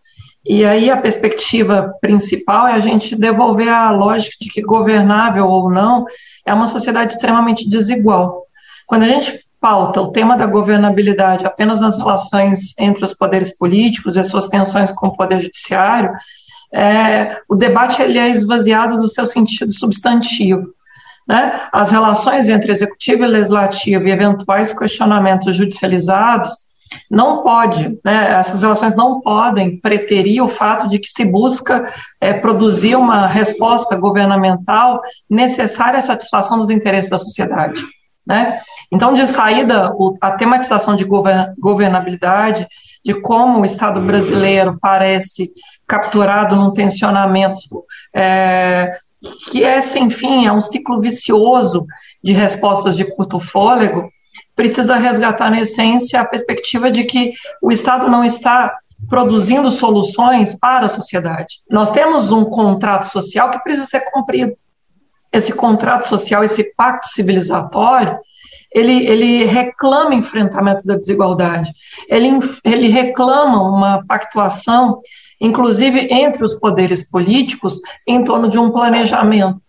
E 0.48 0.64
aí 0.64 0.88
a 0.90 0.96
perspectiva 0.96 1.92
principal 2.00 2.68
é 2.68 2.74
a 2.74 2.80
gente 2.80 3.16
devolver 3.16 3.68
a 3.68 3.90
lógica 3.90 4.36
de 4.40 4.48
que 4.48 4.62
governável 4.62 5.48
ou 5.48 5.68
não 5.68 6.06
é 6.46 6.54
uma 6.54 6.68
sociedade 6.68 7.12
extremamente 7.12 7.68
desigual. 7.68 8.44
Quando 8.86 9.02
a 9.02 9.08
gente 9.08 9.44
pauta 9.60 10.00
o 10.00 10.12
tema 10.12 10.36
da 10.36 10.46
governabilidade 10.46 11.44
apenas 11.44 11.80
nas 11.80 11.98
relações 11.98 12.78
entre 12.78 13.04
os 13.04 13.12
poderes 13.12 13.56
políticos 13.58 14.14
e 14.14 14.20
as 14.20 14.28
suas 14.28 14.46
tensões 14.46 14.92
com 14.92 15.08
o 15.08 15.16
poder 15.16 15.40
judiciário, 15.40 16.12
é, 16.72 17.40
o 17.48 17.56
debate 17.56 18.00
ele 18.00 18.18
é 18.18 18.28
esvaziado 18.28 18.96
do 18.96 19.08
seu 19.08 19.26
sentido 19.26 19.72
substantivo. 19.72 20.62
Né? 21.26 21.60
As 21.72 21.90
relações 21.90 22.48
entre 22.48 22.70
executivo 22.70 23.24
e 23.24 23.26
legislativo 23.26 24.06
e 24.06 24.12
eventuais 24.12 24.72
questionamentos 24.72 25.56
judicializados 25.56 26.65
não 27.10 27.42
pode, 27.42 27.98
né, 28.04 28.32
essas 28.32 28.62
relações 28.62 28.94
não 28.94 29.20
podem 29.20 29.78
preterir 29.80 30.42
o 30.42 30.48
fato 30.48 30.88
de 30.88 30.98
que 30.98 31.08
se 31.08 31.24
busca 31.24 31.92
é, 32.20 32.32
produzir 32.32 32.96
uma 32.96 33.26
resposta 33.26 33.96
governamental 33.96 35.00
necessária 35.28 35.98
à 35.98 36.02
satisfação 36.02 36.58
dos 36.58 36.70
interesses 36.70 37.10
da 37.10 37.18
sociedade. 37.18 37.82
Né? 38.26 38.60
Então, 38.92 39.12
de 39.12 39.26
saída, 39.26 39.92
a 40.20 40.32
tematização 40.32 40.96
de 40.96 41.04
governabilidade, 41.04 42.66
de 43.04 43.14
como 43.20 43.60
o 43.60 43.64
Estado 43.64 44.00
brasileiro 44.00 44.76
parece 44.80 45.52
capturado 45.86 46.56
num 46.56 46.72
tensionamento 46.72 47.84
é, 48.14 48.90
que 49.50 49.64
é 49.64 49.80
sem 49.80 50.10
fim, 50.10 50.46
é 50.46 50.52
um 50.52 50.60
ciclo 50.60 51.00
vicioso 51.00 51.86
de 52.22 52.32
respostas 52.32 52.96
de 52.96 53.04
curto 53.04 53.38
fôlego, 53.38 54.10
precisa 54.56 54.96
resgatar, 54.96 55.50
na 55.50 55.60
essência, 55.60 56.20
a 56.20 56.24
perspectiva 56.24 56.90
de 56.90 57.04
que 57.04 57.32
o 57.62 57.70
Estado 57.70 58.08
não 58.08 58.24
está 58.24 58.74
produzindo 59.08 59.70
soluções 59.70 60.58
para 60.58 60.86
a 60.86 60.88
sociedade. 60.88 61.60
Nós 61.70 61.90
temos 61.90 62.32
um 62.32 62.44
contrato 62.44 63.04
social 63.04 63.50
que 63.50 63.62
precisa 63.62 63.84
ser 63.84 64.00
cumprido. 64.10 64.56
Esse 65.30 65.52
contrato 65.52 66.08
social, 66.08 66.42
esse 66.42 66.74
pacto 66.74 67.08
civilizatório, 67.08 68.18
ele, 68.72 69.06
ele 69.06 69.44
reclama 69.44 70.14
enfrentamento 70.14 70.84
da 70.86 70.96
desigualdade, 70.96 71.70
ele, 72.08 72.30
ele 72.64 72.88
reclama 72.88 73.62
uma 73.62 74.04
pactuação, 74.06 75.00
inclusive 75.40 76.08
entre 76.10 76.42
os 76.42 76.54
poderes 76.54 77.08
políticos, 77.08 77.80
em 78.06 78.24
torno 78.24 78.48
de 78.48 78.58
um 78.58 78.70
planejamento. 78.70 79.62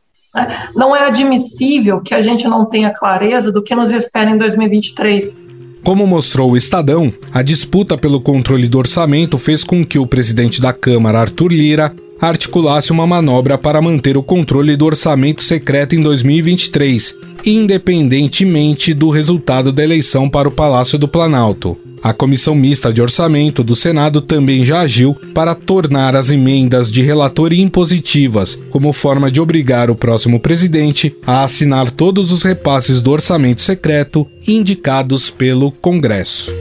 Não 0.76 0.96
é 0.96 1.08
admissível 1.08 2.02
que 2.02 2.14
a 2.14 2.22
gente 2.22 2.48
não 2.48 2.66
tenha 2.66 2.94
clareza 2.94 3.52
do 3.52 3.64
que 3.64 3.76
nos 3.76 3.92
espera 3.92 4.30
em 4.30 4.38
2023 4.38 5.48
como 5.84 6.06
mostrou 6.06 6.52
o 6.52 6.58
Estadão, 6.58 7.14
a 7.32 7.42
disputa 7.42 7.98
pelo 7.98 8.20
controle 8.20 8.68
do 8.68 8.78
orçamento 8.78 9.38
fez 9.38 9.64
com 9.64 9.86
que 9.86 9.98
o 9.98 10.06
presidente 10.06 10.60
da 10.60 10.74
Câmara, 10.74 11.22
Arthur 11.22 11.54
Lira, 11.54 11.96
articulasse 12.20 12.92
uma 12.92 13.08
manobra 13.08 13.58
para 13.58 13.82
manter 13.82 14.18
o 14.18 14.24
controle 14.24 14.76
do 14.76 14.86
orçamento 14.86 15.42
secreto 15.42 15.96
em 15.96 16.02
2023, 16.02 17.18
independentemente 17.46 18.94
do 18.94 19.10
resultado 19.10 19.72
da 19.72 19.82
eleição 19.82 20.30
para 20.30 20.50
o 20.50 20.52
Palácio 20.52 21.00
do 21.00 21.08
Planalto. 21.08 21.78
A 22.02 22.14
Comissão 22.14 22.54
Mista 22.54 22.94
de 22.94 23.02
Orçamento 23.02 23.64
do 23.64 23.76
Senado 23.76 24.22
também 24.22 24.64
já 24.64 24.82
agiu 24.82 25.16
para 25.34 25.56
tornar 25.56 26.16
as 26.16 26.30
emendas 26.30 26.92
de 26.92 27.02
relator 27.02 27.52
impositivas, 27.52 28.58
como 28.70 28.94
forma 28.94 29.32
de 29.32 29.42
obrigar 29.42 29.90
o 29.90 29.96
próximo 29.96 30.40
presidente 30.40 31.16
a 31.26 31.44
assinar 31.44 31.92
todos 31.92 32.32
os 32.32 32.44
repasses 32.44 33.02
do 33.02 33.12
orçamento 33.12 33.62
secreto 33.62 34.28
indicados 34.48 35.30
pelo 35.30 35.72
Congresso. 35.72 36.54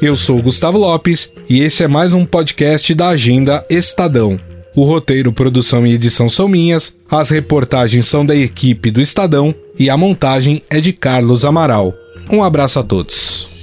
Eu 0.00 0.16
sou 0.16 0.40
Gustavo 0.40 0.78
Lopes 0.78 1.32
e 1.48 1.60
esse 1.60 1.82
é 1.82 1.88
mais 1.88 2.12
um 2.12 2.24
podcast 2.24 2.94
da 2.94 3.08
Agenda 3.08 3.64
Estadão. 3.68 4.38
O 4.74 4.84
roteiro, 4.84 5.32
produção 5.32 5.86
e 5.86 5.94
edição 5.94 6.28
são 6.28 6.46
minhas, 6.46 6.94
as 7.10 7.30
reportagens 7.30 8.06
são 8.06 8.26
da 8.26 8.36
equipe 8.36 8.90
do 8.90 9.00
Estadão 9.00 9.54
e 9.78 9.88
a 9.88 9.96
montagem 9.96 10.62
é 10.68 10.80
de 10.80 10.92
Carlos 10.92 11.44
Amaral. 11.46 11.94
Um 12.30 12.44
abraço 12.44 12.78
a 12.78 12.82
todos. 12.82 13.55